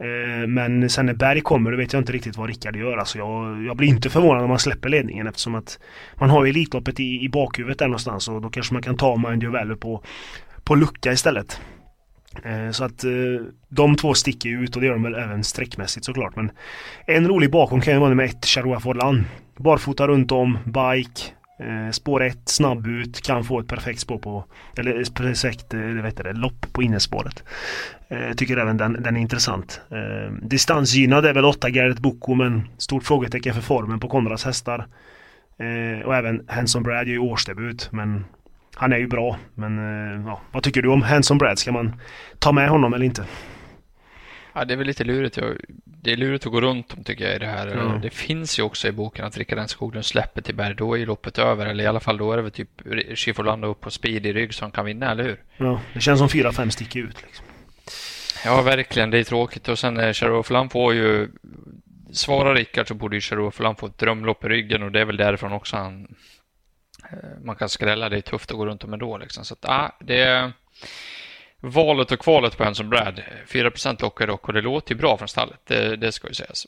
Eh, 0.00 0.46
men 0.46 0.90
sen 0.90 1.06
när 1.06 1.14
Berg 1.14 1.40
kommer 1.40 1.70
då 1.70 1.76
vet 1.76 1.92
jag 1.92 2.00
inte 2.00 2.12
riktigt 2.12 2.36
vad 2.36 2.48
Rickard 2.48 2.76
gör. 2.76 2.96
Alltså 2.96 3.18
jag, 3.18 3.62
jag 3.62 3.76
blir 3.76 3.88
inte 3.88 4.10
förvånad 4.10 4.42
om 4.42 4.48
man 4.48 4.58
släpper 4.58 4.88
ledningen 4.88 5.26
eftersom 5.26 5.54
att 5.54 5.78
man 6.14 6.30
har 6.30 6.46
Elitloppet 6.46 7.00
i, 7.00 7.24
i 7.24 7.28
bakhuvudet 7.28 7.78
där 7.78 7.86
någonstans 7.86 8.28
och 8.28 8.42
då 8.42 8.50
kanske 8.50 8.74
man 8.74 8.82
kan 8.82 8.96
ta 8.96 9.16
Mind 9.16 9.42
Your 9.42 9.74
på, 9.74 10.02
på 10.64 10.74
lucka 10.74 11.12
istället. 11.12 11.60
Eh, 12.44 12.70
så 12.70 12.84
att 12.84 13.04
eh, 13.04 13.10
de 13.68 13.96
två 13.96 14.14
sticker 14.14 14.48
ut 14.48 14.76
och 14.76 14.80
det 14.80 14.86
gör 14.86 14.94
de 14.94 15.02
väl 15.02 15.14
även 15.14 15.44
sträckmässigt 15.44 16.06
såklart. 16.06 16.36
Men 16.36 16.50
en 17.06 17.28
rolig 17.28 17.50
bakom 17.50 17.80
kan 17.80 17.94
ju 17.94 18.00
vara 18.00 18.14
med 18.14 18.26
ett, 18.26 18.44
Charoua 18.44 18.80
Forlan. 18.80 19.24
Barfota 19.56 20.08
runt 20.08 20.32
om, 20.32 20.58
bike, 20.64 21.22
Eh, 21.58 21.90
spår 21.90 22.22
1, 22.22 22.38
snabb 22.44 22.86
ut, 22.86 23.22
kan 23.22 23.44
få 23.44 23.60
ett 23.60 23.68
perfekt 23.68 24.00
spår 24.00 24.18
på, 24.18 24.44
eller 24.76 25.14
perfekt 25.14 25.74
eh, 25.74 25.80
vet 25.80 26.16
det, 26.16 26.32
lopp 26.32 26.66
på 26.72 26.82
innerspåret. 26.82 27.44
Eh, 28.08 28.32
tycker 28.32 28.56
även 28.56 28.76
den, 28.76 29.02
den 29.02 29.16
är 29.16 29.20
intressant. 29.20 29.80
Eh, 29.90 30.32
distansgynnad 30.42 31.26
är 31.26 31.34
väl 31.34 31.44
8 31.44 31.70
Garrett 31.70 31.98
Boko 31.98 32.34
men 32.34 32.68
stort 32.78 33.04
frågetecken 33.04 33.54
för 33.54 33.62
formen 33.62 34.00
på 34.00 34.08
Konrads 34.08 34.44
hästar. 34.44 34.86
Eh, 35.58 36.06
och 36.06 36.16
även 36.16 36.44
Hanson 36.48 36.82
Brad 36.82 37.06
gör 37.06 37.12
ju 37.12 37.18
årsdebut 37.18 37.88
men 37.92 38.24
han 38.74 38.92
är 38.92 38.98
ju 38.98 39.06
bra. 39.06 39.36
Men 39.54 39.78
eh, 39.78 40.26
ja, 40.26 40.40
vad 40.52 40.62
tycker 40.62 40.82
du 40.82 40.88
om 40.88 41.02
Hanson 41.02 41.38
Brad? 41.38 41.58
Ska 41.58 41.72
man 41.72 41.94
ta 42.38 42.52
med 42.52 42.68
honom 42.68 42.94
eller 42.94 43.06
inte? 43.06 43.24
Ja, 44.52 44.64
det 44.64 44.74
är 44.74 44.78
väl 44.78 44.86
lite 44.86 45.04
lurigt. 45.04 45.38
Det 46.02 46.12
är 46.12 46.16
lurigt 46.16 46.46
att 46.46 46.52
gå 46.52 46.60
runt 46.60 46.94
om 46.94 47.04
tycker 47.04 47.24
jag 47.24 47.36
i 47.36 47.38
det 47.38 47.46
här. 47.46 47.66
Mm. 47.66 48.00
Det 48.00 48.10
finns 48.10 48.58
ju 48.58 48.62
också 48.62 48.88
i 48.88 48.92
boken 48.92 49.24
att 49.24 49.38
Rickard 49.38 49.70
Skoglund 49.70 50.04
släpper 50.04 50.42
till 50.42 50.54
Berg. 50.54 50.74
Då 50.74 50.94
är 50.94 50.98
ju 50.98 51.06
loppet 51.06 51.38
över. 51.38 51.66
Eller 51.66 51.84
i 51.84 51.86
alla 51.86 52.00
fall 52.00 52.18
då 52.18 52.32
är 52.32 52.36
det 52.36 52.42
väl 52.42 52.52
typ 52.52 52.68
Schifferlanda 53.14 53.66
upp 53.66 53.80
på 53.80 53.90
speed 53.90 54.26
i 54.26 54.32
rygg 54.32 54.54
som 54.54 54.70
kan 54.70 54.84
vinna, 54.84 55.10
eller 55.10 55.24
hur? 55.24 55.42
Ja, 55.56 55.80
det 55.94 56.00
känns 56.00 56.18
som 56.18 56.28
fyra, 56.28 56.52
fem 56.52 56.70
sticker 56.70 57.00
ut. 57.00 57.22
Liksom. 57.22 57.44
Ja, 58.44 58.62
verkligen. 58.62 59.10
Det 59.10 59.18
är 59.18 59.24
tråkigt. 59.24 59.68
Och 59.68 59.78
sen 59.78 59.96
är 59.96 60.12
Sharof 60.12 60.72
får 60.72 60.94
ju... 60.94 61.28
Svarar 62.12 62.54
Rickard 62.54 62.88
så 62.88 62.94
borde 62.94 63.16
ju 63.16 63.20
Sharof 63.20 63.54
få 63.54 63.86
ett 63.86 63.98
drömlopp 63.98 64.44
i 64.44 64.48
ryggen 64.48 64.82
och 64.82 64.92
det 64.92 65.00
är 65.00 65.04
väl 65.04 65.16
därifrån 65.16 65.52
också 65.52 65.76
han... 65.76 66.14
Eh, 67.10 67.44
man 67.44 67.56
kan 67.56 67.68
skrälla. 67.68 68.08
Det 68.08 68.16
är 68.16 68.20
tufft 68.20 68.50
att 68.50 68.56
gå 68.56 68.66
runt 68.66 68.84
om 68.84 68.92
ändå 68.92 69.18
liksom. 69.18 69.44
Så 69.44 69.54
att, 69.54 69.60
ja, 69.62 69.96
det 70.00 70.52
valet 71.60 72.12
och 72.12 72.18
kvalet 72.18 72.56
på 72.56 72.64
Hanson 72.64 72.90
Brad. 72.90 73.22
4 73.46 73.70
lockar 74.00 74.26
dock 74.26 74.48
och 74.48 74.54
det 74.54 74.60
låter 74.60 74.94
ju 74.94 75.00
bra 75.00 75.16
från 75.16 75.28
stallet. 75.28 75.60
Det, 75.64 75.96
det 75.96 76.12
ska 76.12 76.28
ju 76.28 76.34
sägas. 76.34 76.66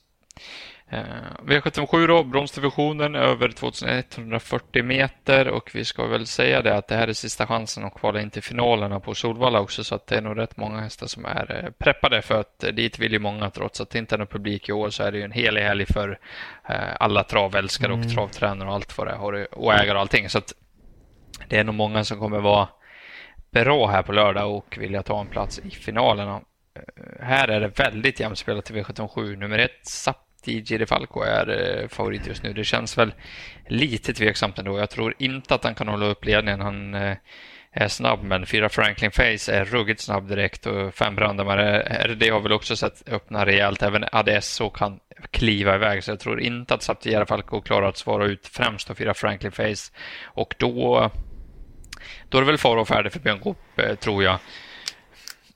Eh, 0.92 1.02
V757 1.46 2.06
då, 2.06 2.24
bronsdivisionen 2.24 3.14
över 3.14 3.48
2140 3.48 4.82
meter 4.84 5.48
och 5.48 5.70
vi 5.74 5.84
ska 5.84 6.06
väl 6.06 6.26
säga 6.26 6.62
det 6.62 6.76
att 6.76 6.88
det 6.88 6.94
här 6.94 7.08
är 7.08 7.12
sista 7.12 7.46
chansen 7.46 7.84
att 7.84 7.94
kvala 7.94 8.20
in 8.20 8.30
till 8.30 8.42
finalerna 8.42 9.00
på 9.00 9.14
Solvalla 9.14 9.60
också 9.60 9.84
så 9.84 9.94
att 9.94 10.06
det 10.06 10.16
är 10.16 10.20
nog 10.20 10.38
rätt 10.38 10.56
många 10.56 10.80
hästar 10.80 11.06
som 11.06 11.24
är 11.24 11.64
eh, 11.64 11.70
preppade 11.70 12.22
för 12.22 12.40
att 12.40 12.64
dit 12.72 12.98
vill 12.98 13.12
ju 13.12 13.18
många 13.18 13.50
trots 13.50 13.80
att 13.80 13.90
det 13.90 13.98
inte 13.98 14.14
är 14.14 14.18
någon 14.18 14.26
publik 14.26 14.68
i 14.68 14.72
år 14.72 14.90
så 14.90 15.02
är 15.02 15.12
det 15.12 15.18
ju 15.18 15.24
en 15.24 15.32
helig 15.32 15.62
helg 15.62 15.86
för 15.86 16.18
eh, 16.68 16.96
alla 17.00 17.24
travälskare 17.24 17.92
och 17.92 17.98
mm. 17.98 18.10
travtränare 18.10 18.68
och 18.68 18.74
allt 18.74 18.98
vad 18.98 19.06
det 19.06 19.12
är 19.12 19.54
och 19.54 19.74
ägare 19.74 19.94
och 19.94 20.00
allting 20.00 20.28
så 20.28 20.38
att 20.38 20.52
det 21.48 21.58
är 21.58 21.64
nog 21.64 21.74
många 21.74 22.04
som 22.04 22.18
kommer 22.18 22.40
vara 22.40 22.68
bra 23.50 23.86
här 23.86 24.02
på 24.02 24.12
lördag 24.12 24.56
och 24.56 24.78
vilja 24.80 25.02
ta 25.02 25.20
en 25.20 25.26
plats 25.26 25.58
i 25.58 25.70
finalerna. 25.70 26.40
Eh, 26.74 27.24
här 27.24 27.48
är 27.48 27.60
det 27.60 27.78
väldigt 27.78 28.20
jämnt 28.20 28.38
spelat 28.38 28.70
i 28.70 28.74
V757. 28.74 29.36
Nummer 29.36 29.58
ett, 29.58 29.86
Sapti 29.86 30.64
Girifalco 30.64 31.22
är 31.22 31.78
eh, 31.82 31.88
favorit 31.88 32.26
just 32.26 32.42
nu. 32.42 32.52
Det 32.52 32.64
känns 32.64 32.98
väl 32.98 33.12
lite 33.68 34.12
tveksamt 34.12 34.58
ändå. 34.58 34.78
Jag 34.78 34.90
tror 34.90 35.14
inte 35.18 35.54
att 35.54 35.64
han 35.64 35.74
kan 35.74 35.88
hålla 35.88 36.06
upp 36.06 36.24
ledningen. 36.24 36.60
Han 36.60 36.94
eh, 36.94 37.16
är 37.72 37.88
snabb, 37.88 38.22
men 38.22 38.46
fyra 38.46 38.68
Franklin 38.68 39.10
Face 39.10 39.52
är 39.52 39.64
ruggigt 39.64 40.00
snabb 40.00 40.28
direkt 40.28 40.66
och 40.66 40.94
fem 40.94 41.16
Brandamare. 41.16 41.82
RD 42.06 42.30
har 42.30 42.40
väl 42.40 42.52
också 42.52 42.76
sett 42.76 43.08
öppna 43.08 43.46
rejält. 43.46 43.82
Även 43.82 44.04
ADS 44.12 44.62
kan 44.74 45.00
kliva 45.30 45.74
iväg, 45.74 46.04
så 46.04 46.10
jag 46.10 46.20
tror 46.20 46.40
inte 46.40 46.74
att 46.74 46.82
Sapti 46.82 47.10
Girifalco 47.10 47.60
klarar 47.60 47.88
att 47.88 47.96
svara 47.96 48.26
ut 48.26 48.46
främst 48.46 48.90
av 48.90 48.94
fyra 48.94 49.14
Franklin 49.14 49.52
Face. 49.52 49.92
Och 50.24 50.54
då 50.58 51.10
då 52.28 52.38
är 52.38 52.42
det 52.42 52.46
väl 52.46 52.58
fara 52.58 52.80
och 52.80 52.88
färdig 52.88 53.12
för 53.12 53.20
Björn 53.20 53.40
Goop, 53.40 53.78
eh, 53.78 53.94
tror 53.94 54.24
jag. 54.24 54.38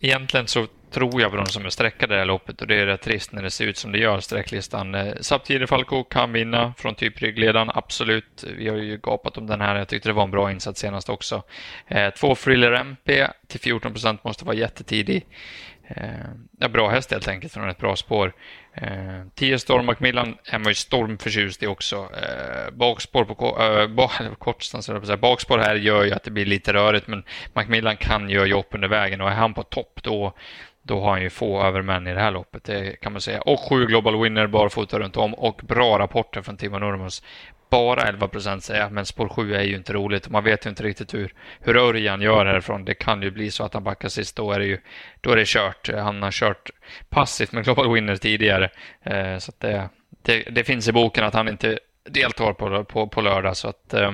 Egentligen 0.00 0.46
så 0.46 0.66
tror 0.94 1.20
jag 1.20 1.30
på 1.30 1.37
de 1.37 1.46
som 1.46 1.64
är 1.64 1.70
sträckade 1.70 2.14
det 2.14 2.18
här 2.18 2.26
loppet 2.26 2.61
och 2.61 2.66
det 2.66 2.74
är 2.76 2.87
rätt 2.87 3.02
trist 3.02 3.33
när 3.33 3.42
det 3.42 3.50
ser 3.50 3.66
ut 3.66 3.76
som 3.76 3.92
det 3.92 3.98
gör, 3.98 4.20
sträcklistan. 4.20 4.94
Eh, 4.94 5.14
Saptiri 5.20 5.66
Falco 5.66 6.04
kan 6.04 6.33
vinna 6.33 6.74
från 6.78 6.94
typ 6.94 7.22
ryggledaren, 7.22 7.70
absolut. 7.74 8.44
Vi 8.57 8.68
har 8.68 8.76
ju 8.76 8.96
gapat 8.96 9.38
om 9.38 9.46
den 9.46 9.61
här, 9.61 9.76
jag 9.76 9.88
tyckte 9.88 10.09
det 10.09 10.12
var 10.12 10.24
en 10.24 10.30
bra 10.30 10.52
insats 10.52 10.80
senast 10.80 11.09
också. 11.09 11.42
Eh, 11.88 12.11
två 12.11 12.35
Thriller 12.35 12.72
MP 12.72 13.26
till 13.46 13.61
14 13.61 13.92
procent 13.92 14.24
måste 14.24 14.44
vara 14.44 14.57
jättetidig. 14.57 15.26
Eh, 15.88 16.68
bra 16.68 16.88
häst 16.88 17.10
helt 17.10 17.28
enkelt 17.28 17.52
från 17.52 17.68
ett 17.68 17.78
bra 17.78 17.96
spår. 17.96 18.32
Eh, 18.74 19.22
10 19.34 19.58
Storm 19.58 19.86
Macmillan 19.86 20.36
är 20.44 20.58
man 20.58 20.68
ju 20.68 20.74
stormförtjust 20.74 21.62
i 21.62 21.66
också. 21.66 21.96
Eh, 21.96 22.70
bakspår 22.72 23.24
på 23.24 23.62
eh, 24.20 24.34
kortstans, 24.38 24.90
bakspår 25.20 25.58
här 25.58 25.74
gör 25.74 26.04
ju 26.04 26.12
att 26.12 26.22
det 26.22 26.30
blir 26.30 26.46
lite 26.46 26.72
rörigt 26.72 27.06
men 27.06 27.24
Macmillan 27.52 27.96
kan 27.96 28.30
göra 28.30 28.46
jobb 28.46 28.66
under 28.70 28.88
vägen 28.88 29.20
och 29.20 29.30
är 29.30 29.34
han 29.34 29.54
på 29.54 29.62
topp 29.62 30.00
då 30.02 30.34
då 30.86 31.00
har 31.00 31.10
han 31.10 31.22
ju 31.22 31.30
få 31.30 31.62
övermän 31.62 32.06
i 32.06 32.14
det 32.14 32.20
här 32.20 32.30
loppet, 32.30 32.64
det 32.64 33.00
kan 33.00 33.12
man 33.12 33.20
säga. 33.20 33.40
Och 33.40 33.60
sju 33.60 33.86
Global 33.86 34.22
Winner 34.22 34.46
barfota 34.46 34.98
runt 34.98 35.16
om 35.16 35.34
och 35.34 35.60
bra 35.64 35.98
rapporter 35.98 36.42
från 36.42 36.56
Timo 36.56 36.78
Nurmos 36.78 37.22
bara 37.74 38.02
11 38.02 38.28
procent 38.28 38.64
säger 38.64 38.90
men 38.90 39.06
spår 39.06 39.28
7 39.28 39.54
är 39.54 39.62
ju 39.62 39.76
inte 39.76 39.92
roligt. 39.92 40.28
Man 40.28 40.44
vet 40.44 40.66
ju 40.66 40.70
inte 40.70 40.82
riktigt 40.82 41.14
hur, 41.14 41.32
hur 41.60 41.76
Örjan 41.76 42.20
gör 42.20 42.46
härifrån. 42.46 42.84
Det 42.84 42.94
kan 42.94 43.22
ju 43.22 43.30
bli 43.30 43.50
så 43.50 43.64
att 43.64 43.74
han 43.74 43.84
backar 43.84 44.08
sist. 44.08 44.37
Då 44.37 44.52
är 44.52 44.58
det 44.58 44.66
ju 44.66 44.78
då 45.20 45.30
är 45.30 45.37
det 45.37 45.46
kört. 45.46 45.90
Han 45.94 46.22
har 46.22 46.30
kört 46.30 46.70
passivt 47.08 47.52
med 47.52 47.64
Global 47.64 47.92
Winner 47.92 48.16
tidigare. 48.16 48.70
Eh, 49.02 49.38
så 49.38 49.52
det, 49.58 49.88
det, 50.22 50.42
det, 50.42 50.64
finns 50.64 50.88
i 50.88 50.92
boken 50.92 51.24
att 51.24 51.34
han 51.34 51.48
inte 51.48 51.78
deltar 52.10 52.52
på, 52.52 52.84
på, 52.84 53.08
på 53.08 53.20
lördag. 53.20 53.56
Så 53.56 53.68
att, 53.68 53.94
eh, 53.94 54.12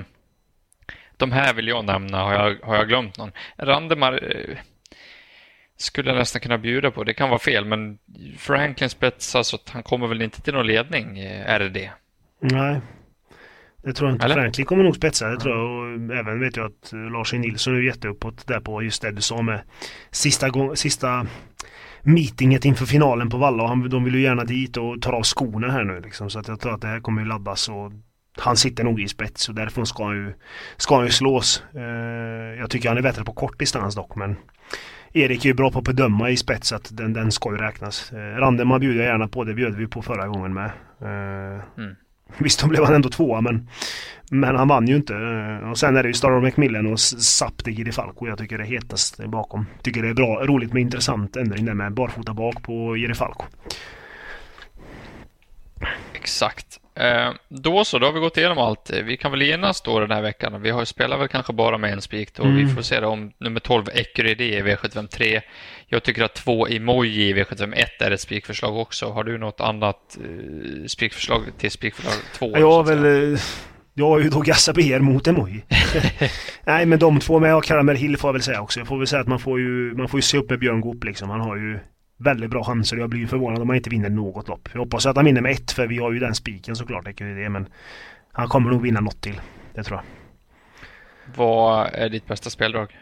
de 1.16 1.32
här 1.32 1.54
vill 1.54 1.68
jag 1.68 1.84
nämna. 1.84 2.22
Har 2.22 2.32
jag, 2.32 2.56
har 2.62 2.76
jag 2.76 2.88
glömt 2.88 3.18
någon? 3.18 3.32
Randemar 3.58 4.12
eh, 4.12 4.56
skulle 5.76 6.10
jag 6.10 6.18
nästan 6.18 6.40
kunna 6.40 6.58
bjuda 6.58 6.90
på. 6.90 7.04
Det 7.04 7.14
kan 7.14 7.28
vara 7.28 7.38
fel, 7.38 7.64
men 7.64 7.98
Franklin 8.38 8.90
spetsar 8.90 9.42
så 9.42 9.56
att 9.56 9.70
han 9.70 9.82
kommer 9.82 10.06
väl 10.06 10.22
inte 10.22 10.42
till 10.42 10.54
någon 10.54 10.66
ledning, 10.66 11.18
är 11.20 11.58
det 11.58 11.68
det? 11.68 11.90
Nej, 12.40 12.80
det 13.82 13.92
tror 13.92 14.08
jag 14.08 14.14
inte. 14.14 14.24
Eller? 14.24 14.34
Franklin 14.34 14.66
kommer 14.66 14.84
nog 14.84 14.96
spetsa. 14.96 15.28
Det 15.28 15.36
tror 15.36 15.56
jag. 15.56 15.66
Och 15.70 16.16
även 16.16 16.40
vet 16.40 16.56
jag 16.56 16.66
att 16.66 16.92
Lars 17.12 17.32
Nilsson 17.32 17.76
är 17.76 17.80
jätteuppåt 17.80 18.46
där 18.46 18.60
på 18.60 18.82
just 18.82 19.02
det 19.02 19.10
du 19.10 19.22
sa 19.22 19.42
med 19.42 19.60
sista, 20.10 20.48
gång, 20.48 20.76
sista 20.76 21.26
meetinget 22.02 22.64
inför 22.64 22.86
finalen 22.86 23.30
på 23.30 23.36
Valla. 23.36 23.66
Han, 23.66 23.88
de 23.88 24.04
vill 24.04 24.14
ju 24.14 24.20
gärna 24.20 24.44
dit 24.44 24.76
och 24.76 25.02
ta 25.02 25.12
av 25.12 25.22
skorna 25.22 25.70
här 25.70 25.84
nu 25.84 26.00
liksom. 26.00 26.30
Så 26.30 26.38
att 26.38 26.48
jag 26.48 26.60
tror 26.60 26.74
att 26.74 26.80
det 26.80 26.88
här 26.88 27.00
kommer 27.00 27.22
ju 27.22 27.28
laddas 27.28 27.68
och 27.68 27.92
han 28.38 28.56
sitter 28.56 28.84
nog 28.84 29.00
i 29.00 29.08
spets 29.08 29.48
och 29.48 29.54
därför 29.54 29.84
ska 29.84 30.04
han 30.04 30.16
ju, 30.16 30.32
ska 30.76 30.96
han 30.96 31.04
ju 31.04 31.10
slås. 31.10 31.62
Eh, 31.74 31.80
jag 32.60 32.70
tycker 32.70 32.88
han 32.88 32.98
är 32.98 33.02
bättre 33.02 33.24
på 33.24 33.32
kort 33.32 33.58
distans 33.58 33.94
dock 33.94 34.16
men 34.16 34.36
Erik 35.12 35.44
är 35.44 35.48
ju 35.48 35.54
bra 35.54 35.70
på 35.70 35.78
att 35.78 35.84
bedöma 35.84 36.30
i 36.30 36.36
spets 36.36 36.72
att 36.72 36.96
den, 36.96 37.12
den 37.12 37.32
ska 37.32 37.50
ju 37.50 37.56
räknas. 37.56 38.12
Eh, 38.12 38.16
Randema 38.16 38.78
bjuder 38.78 39.00
jag 39.00 39.12
gärna 39.12 39.28
på, 39.28 39.44
det 39.44 39.54
bjöd 39.54 39.74
vi 39.74 39.86
på 39.86 40.02
förra 40.02 40.28
gången 40.28 40.54
med. 40.54 40.70
Eh, 41.00 41.64
mm. 41.78 41.96
Visst, 42.38 42.60
då 42.60 42.66
blev 42.66 42.84
han 42.84 42.94
ändå 42.94 43.08
tvåa 43.08 43.40
men 43.40 43.68
Men 44.30 44.56
han 44.56 44.68
vann 44.68 44.88
ju 44.88 44.96
inte. 44.96 45.14
Och 45.70 45.78
sen 45.78 45.96
är 45.96 46.02
det 46.02 46.08
ju 46.08 46.14
Star 46.14 46.40
McMillan 46.40 46.86
och 46.86 47.00
Saptig 47.00 47.88
i 47.88 47.92
Falco 47.92 48.26
jag 48.26 48.38
tycker 48.38 48.58
det 48.58 48.64
är 48.64 48.68
hetast 48.68 49.24
bakom. 49.24 49.66
Tycker 49.82 50.02
det 50.02 50.08
är 50.08 50.14
bra, 50.14 50.46
roligt 50.46 50.72
med 50.72 50.82
intressant 50.82 51.36
ändring 51.36 51.64
där 51.64 51.74
med 51.74 51.94
barfota 51.94 52.34
bak 52.34 52.62
på 52.62 52.96
Jiri 52.96 53.14
Falco. 53.14 53.44
Exakt. 56.14 56.80
Eh, 57.00 57.32
då 57.48 57.84
så, 57.84 57.98
då 57.98 58.06
har 58.06 58.12
vi 58.12 58.20
gått 58.20 58.36
igenom 58.36 58.58
allt. 58.58 58.90
Vi 59.04 59.16
kan 59.16 59.30
väl 59.30 59.42
enas 59.42 59.80
då 59.80 60.00
den 60.00 60.10
här 60.10 60.22
veckan. 60.22 60.62
Vi 60.62 60.70
har 60.70 60.84
spelat 60.84 61.20
väl 61.20 61.28
kanske 61.28 61.52
bara 61.52 61.78
med 61.78 61.92
en 61.92 62.00
spik 62.00 62.34
då. 62.34 62.42
Mm. 62.42 62.56
Vi 62.56 62.74
får 62.74 62.82
se 62.82 62.98
om 62.98 63.32
nummer 63.38 63.60
12 63.60 63.84
Ecuride 63.94 64.44
i 64.44 64.62
V753. 64.62 65.40
Jag 65.86 66.02
tycker 66.02 66.22
att 66.22 66.34
två 66.34 66.68
Emoji 66.68 67.28
i 67.28 67.34
V751 67.34 67.86
är 68.00 68.10
ett 68.10 68.20
spikförslag 68.20 68.76
också. 68.76 69.10
Har 69.10 69.24
du 69.24 69.38
något 69.38 69.60
annat 69.60 70.18
eh, 70.20 70.86
spikförslag 70.86 71.42
till 71.58 71.70
spikförslag 71.70 72.14
2? 72.34 72.58
Jag 72.58 72.72
har 72.72 72.84
väl... 72.84 73.32
Eh, 73.32 73.40
jag 73.94 74.06
har 74.06 74.20
ju 74.20 74.28
då 74.28 74.40
gassat 74.40 74.74
på 74.74 74.80
er 74.80 75.00
mot 75.00 75.26
Emoji. 75.26 75.64
Nej 76.64 76.86
men 76.86 76.98
de 76.98 77.20
två 77.20 77.38
med 77.38 77.56
och 77.56 77.64
Karamell 77.64 77.96
Hill 77.96 78.16
får 78.16 78.28
jag 78.28 78.32
väl 78.32 78.42
säga 78.42 78.60
också. 78.60 78.80
Jag 78.80 78.88
får 78.88 78.98
väl 78.98 79.06
säga 79.06 79.22
att 79.22 79.28
man 79.28 79.40
får 79.40 79.60
ju, 79.60 79.94
man 79.94 80.08
får 80.08 80.18
ju 80.18 80.22
se 80.22 80.38
upp 80.38 80.50
med 80.50 80.58
Björn 80.58 80.80
Goop 80.80 81.04
liksom. 81.04 81.30
Han 81.30 81.40
har 81.40 81.56
ju 81.56 81.78
väldigt 82.20 82.50
bra 82.50 82.64
chanser. 82.64 82.96
Jag 82.96 83.10
blir 83.10 83.26
förvånad 83.26 83.62
om 83.62 83.68
han 83.68 83.76
inte 83.76 83.90
vinner 83.90 84.10
något 84.10 84.48
lopp. 84.48 84.68
Jag 84.72 84.80
hoppas 84.80 85.06
att 85.06 85.16
han 85.16 85.24
vinner 85.24 85.40
med 85.40 85.52
ett 85.52 85.72
för 85.72 85.86
vi 85.86 85.98
har 85.98 86.12
ju 86.12 86.18
den 86.18 86.34
spiken 86.34 86.76
såklart. 86.76 87.18
Det, 87.18 87.48
men 87.48 87.66
han 88.32 88.48
kommer 88.48 88.70
nog 88.70 88.82
vinna 88.82 89.00
något 89.00 89.20
till. 89.20 89.40
Det 89.74 89.82
tror 89.82 89.98
jag. 89.98 90.04
Vad 91.36 91.90
är 91.92 92.08
ditt 92.08 92.26
bästa 92.26 92.50
speldrag? 92.50 92.96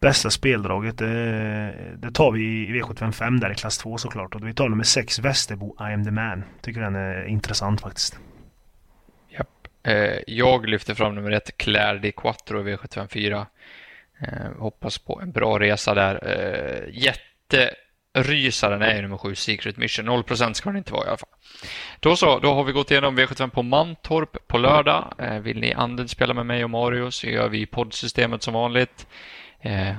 Bästa 0.00 0.30
speldraget 0.30 0.98
det, 0.98 1.74
det 1.96 2.10
tar 2.10 2.32
vi 2.32 2.42
i 2.42 2.72
V755 2.72 3.40
där 3.40 3.52
i 3.52 3.54
klass 3.54 3.78
2 3.78 3.98
såklart. 3.98 4.34
Och 4.34 4.48
vi 4.48 4.54
tar 4.54 4.68
nummer 4.68 4.84
6 4.84 5.18
Västerbo 5.18 5.76
I 5.80 5.92
am 5.92 6.04
the 6.04 6.10
man. 6.10 6.44
Tycker 6.60 6.80
den 6.80 6.96
är 6.96 7.24
intressant 7.24 7.80
faktiskt. 7.80 8.18
Japp. 9.28 9.68
Eh, 9.82 10.18
jag 10.26 10.68
lyfter 10.68 10.94
fram 10.94 11.14
nummer 11.14 11.30
1 11.30 11.56
Claire 11.56 11.98
Di 11.98 12.12
Quattro 12.12 12.68
i 12.68 12.76
V754. 12.76 13.46
Eh, 14.20 14.58
hoppas 14.58 14.98
på 14.98 15.20
en 15.22 15.32
bra 15.32 15.58
resa 15.58 15.94
där. 15.94 16.28
Eh, 16.28 17.02
jätterysaren 17.02 18.82
är 18.82 18.94
ju 18.94 19.02
nummer 19.02 19.18
sju, 19.18 19.34
Secret 19.34 19.76
Mission. 19.76 20.04
0 20.04 20.24
ska 20.54 20.70
den 20.70 20.76
inte 20.76 20.92
vara 20.92 21.04
i 21.04 21.08
alla 21.08 21.16
fall. 21.16 21.28
Då 22.00 22.16
så, 22.16 22.38
då 22.38 22.54
har 22.54 22.64
vi 22.64 22.72
gått 22.72 22.90
igenom 22.90 23.18
V75 23.18 23.50
på 23.50 23.62
Mantorp 23.62 24.48
på 24.48 24.58
lördag. 24.58 25.14
Eh, 25.18 25.38
vill 25.38 25.60
ni 25.60 25.72
anden 25.72 26.08
spela 26.08 26.34
med 26.34 26.46
mig 26.46 26.64
och 26.64 26.70
Mario 26.70 27.10
så 27.10 27.26
gör 27.26 27.48
vi 27.48 27.66
poddsystemet 27.66 28.42
som 28.42 28.54
vanligt. 28.54 29.06
Eh, 29.60 29.94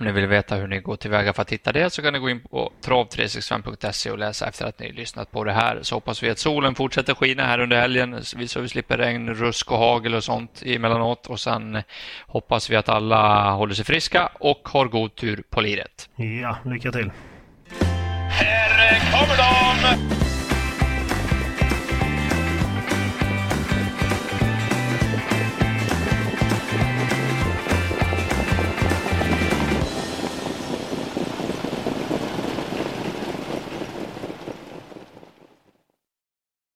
om 0.00 0.06
ni 0.06 0.12
vill 0.12 0.26
veta 0.26 0.54
hur 0.54 0.66
ni 0.66 0.80
går 0.80 0.96
tillväga 0.96 1.32
för 1.32 1.42
att 1.42 1.52
hitta 1.52 1.72
det 1.72 1.90
så 1.90 2.02
kan 2.02 2.12
ni 2.12 2.18
gå 2.18 2.30
in 2.30 2.40
på 2.40 2.72
trav365.se 2.84 4.10
och 4.10 4.18
läsa 4.18 4.48
efter 4.48 4.66
att 4.66 4.78
ni 4.78 4.92
lyssnat 4.92 5.30
på 5.30 5.44
det 5.44 5.52
här. 5.52 5.78
Så 5.82 5.94
hoppas 5.94 6.22
vi 6.22 6.30
att 6.30 6.38
solen 6.38 6.74
fortsätter 6.74 7.14
skina 7.14 7.44
här 7.44 7.58
under 7.58 7.80
helgen 7.80 8.24
så 8.24 8.60
vi 8.60 8.68
slipper 8.68 8.98
regn, 8.98 9.34
rusk 9.34 9.72
och 9.72 9.78
hagel 9.78 10.14
och 10.14 10.24
sånt 10.24 10.62
emellanåt. 10.66 11.26
Och 11.26 11.40
sen 11.40 11.82
hoppas 12.26 12.70
vi 12.70 12.76
att 12.76 12.88
alla 12.88 13.50
håller 13.50 13.74
sig 13.74 13.84
friska 13.84 14.30
och 14.40 14.68
har 14.68 14.86
god 14.86 15.14
tur 15.14 15.42
på 15.50 15.60
liret. 15.60 16.08
Ja, 16.16 16.58
lycka 16.64 16.92
till! 16.92 17.10
Här 18.30 19.12
kommer 19.12 19.36
de! 19.36 20.15